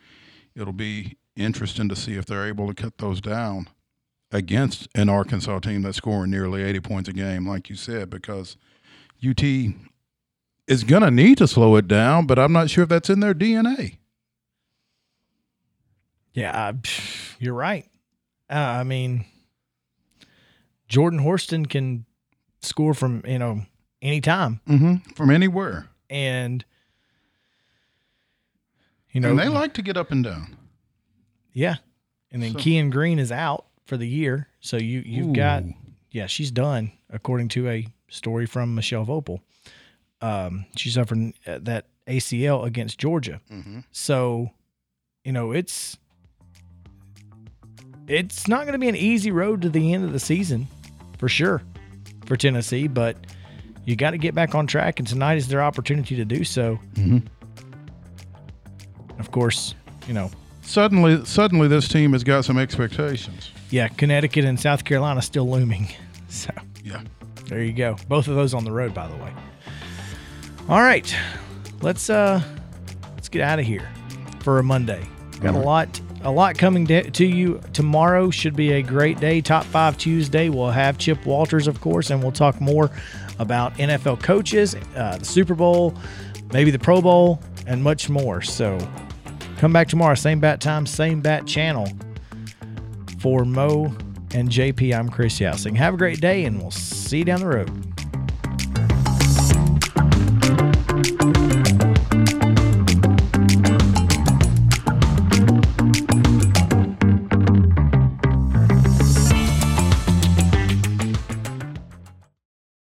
it'll 0.55 0.73
be 0.73 1.17
interesting 1.35 1.89
to 1.89 1.97
see 1.97 2.15
if 2.15 2.27
they're 2.27 2.47
able 2.47 2.69
to 2.69 2.75
cut 2.75 2.99
those 2.99 3.21
down 3.21 3.69
against 4.33 4.89
an 4.95 5.09
Arkansas 5.09 5.61
team 5.61 5.83
that's 5.83 5.99
scoring 5.99 6.31
nearly 6.31 6.63
80 6.63 6.81
points 6.81 7.09
a 7.09 7.13
game, 7.13 7.47
like 7.47 7.69
you 7.69 7.77
said, 7.77 8.11
because 8.11 8.57
UT 9.27 9.43
is 10.67 10.85
going 10.85 11.03
to 11.03 11.11
need 11.11 11.39
to 11.39 11.47
slow 11.47 11.77
it 11.77 11.89
down, 11.89 12.27
but 12.27 12.39
I'm 12.39 12.53
not 12.53 12.71
sure 12.71 12.85
if 12.85 12.89
that's 12.89 13.11
in 13.11 13.21
their 13.21 13.35
DNA. 13.35 13.99
Yeah, 16.33 16.73
you're 17.39 17.55
right. 17.55 17.89
Uh, 18.51 18.55
I 18.55 18.85
mean, 18.85 19.25
Jordan 20.89 21.21
Horston 21.21 21.67
can 21.67 22.05
score 22.61 22.95
from 22.95 23.23
you 23.27 23.39
know 23.39 23.63
any 24.03 24.21
time 24.21 24.61
mm-hmm. 24.69 24.97
from 25.15 25.31
anywhere, 25.31 25.89
and 26.11 26.65
you 29.11 29.21
know 29.21 29.31
and 29.31 29.39
they 29.39 29.49
like 29.49 29.75
to 29.75 29.83
get 29.83 29.97
up 29.97 30.11
and 30.11 30.25
down. 30.25 30.57
Yeah, 31.53 31.77
and 32.31 32.43
then 32.43 32.53
So- 32.53 32.59
Keyen 32.59 32.91
Green 32.91 33.19
is 33.19 33.33
out 33.33 33.67
for 33.87 33.97
the 33.97 34.07
year, 34.09 34.49
so 34.61 34.77
you 34.77 35.03
you've 35.05 35.33
got 35.35 35.63
yeah 36.11 36.27
she's 36.27 36.51
done 36.51 36.93
according 37.11 37.49
to 37.49 37.69
a 37.69 37.87
story 38.09 38.47
from 38.47 38.75
Michelle 38.75 39.05
Voepel. 39.07 39.41
Um, 40.21 40.67
she 40.77 40.91
suffered 40.91 41.33
uh, 41.47 41.59
that 41.63 41.87
ACL 42.07 42.65
against 42.65 42.99
Georgia, 42.99 43.41
Mhm. 43.51 43.85
so 43.91 44.51
you 45.25 45.33
know 45.33 45.53
it's 45.53 45.97
it's 48.09 48.47
not 48.47 48.63
going 48.63 48.73
to 48.73 48.79
be 48.79 48.89
an 48.89 48.95
easy 48.97 49.31
road 49.33 49.61
to 49.63 49.69
the 49.69 49.93
end 49.93 50.05
of 50.05 50.13
the 50.13 50.21
season 50.21 50.69
for 51.19 51.29
sure 51.29 51.63
for 52.27 52.37
Tennessee, 52.37 52.89
but 52.89 53.17
you 53.85 53.95
got 53.97 54.11
to 54.11 54.19
get 54.19 54.35
back 54.35 54.55
on 54.55 54.67
track, 54.67 54.99
and 54.99 55.07
tonight 55.09 55.37
is 55.37 55.49
their 55.49 55.63
opportunity 55.63 56.17
to 56.17 56.25
do 56.25 56.43
so. 56.45 56.79
Mhm. 56.95 57.23
Of 59.19 59.31
course, 59.31 59.75
you 60.07 60.15
know 60.15 60.31
Suddenly, 60.63 61.25
suddenly, 61.25 61.69
this 61.69 61.87
team 61.87 62.13
has 62.13 62.25
got 62.25 62.45
some 62.45 62.59
expectations. 62.59 63.53
yeah, 63.71 63.87
Connecticut 63.87 64.45
and 64.45 64.59
South 64.59 64.85
Carolina 64.85 65.23
still 65.23 65.49
looming. 65.49 65.89
So 66.29 66.51
Yeah. 66.85 67.03
there 67.47 67.63
you 67.63 67.73
go. 67.73 67.97
Both 68.09 68.27
of 68.27 68.35
those 68.35 68.53
on 68.53 68.65
the 68.65 68.73
road, 68.73 68.93
by 68.93 69.07
the 69.07 69.15
way. 69.17 69.33
All 70.69 70.81
right, 70.81 71.15
let's 71.81 72.11
uh 72.11 72.43
let's 73.15 73.29
get 73.29 73.43
out 73.43 73.61
of 73.61 73.65
here 73.65 73.89
for 74.41 74.59
a 74.59 74.65
Monday. 74.65 75.07
Got 75.41 75.55
a 75.55 75.59
lot 75.59 76.01
a 76.23 76.31
lot 76.31 76.57
coming 76.59 76.87
to, 76.87 77.25
you 77.25 77.61
tomorrow. 77.73 78.31
Should 78.31 78.57
be 78.57 78.73
a 78.73 78.83
great 78.83 79.21
day. 79.21 79.41
Top 79.41 79.65
five 79.65 79.97
Tuesday. 79.97 80.49
We'll 80.49 80.71
have 80.71 80.99
Chip 80.99 81.25
Walters, 81.27 81.69
of 81.69 81.81
course, 81.81 82.11
and 82.11 82.23
we'll 82.23 82.33
talk 82.33 82.61
more 82.61 82.91
about 83.39 83.75
NFL 83.75 84.23
coaches, 84.23 84.75
uh, 84.97 85.19
the 85.19 85.25
Super 85.25 85.55
Bowl, 85.55 85.95
maybe 86.53 86.71
the 86.71 86.79
Pro 86.79 87.01
Bowl, 87.01 87.41
and 87.67 87.83
much 87.83 88.09
more. 88.09 88.43
So 88.43 88.79
come 89.59 89.73
back 89.73 89.89
tomorrow, 89.89 90.15
same 90.15 90.41
bat 90.41 90.61
time, 90.61 90.87
same 90.87 91.21
bat 91.21 91.47
channel. 91.47 91.89
For 93.21 93.45
Mo 93.45 93.87
and 94.35 94.49
JP, 94.49 94.97
I'm 94.97 95.09
Chris 95.09 95.41
Yousing. 95.41 95.75
Have 95.75 95.95
a 95.95 95.97
great 95.97 96.21
day, 96.21 96.45
and 96.45 96.61
we'll 96.61 96.71
see 96.71 97.19
you 97.19 97.25
down 97.25 97.41
the 97.41 97.49
road. 97.49 97.86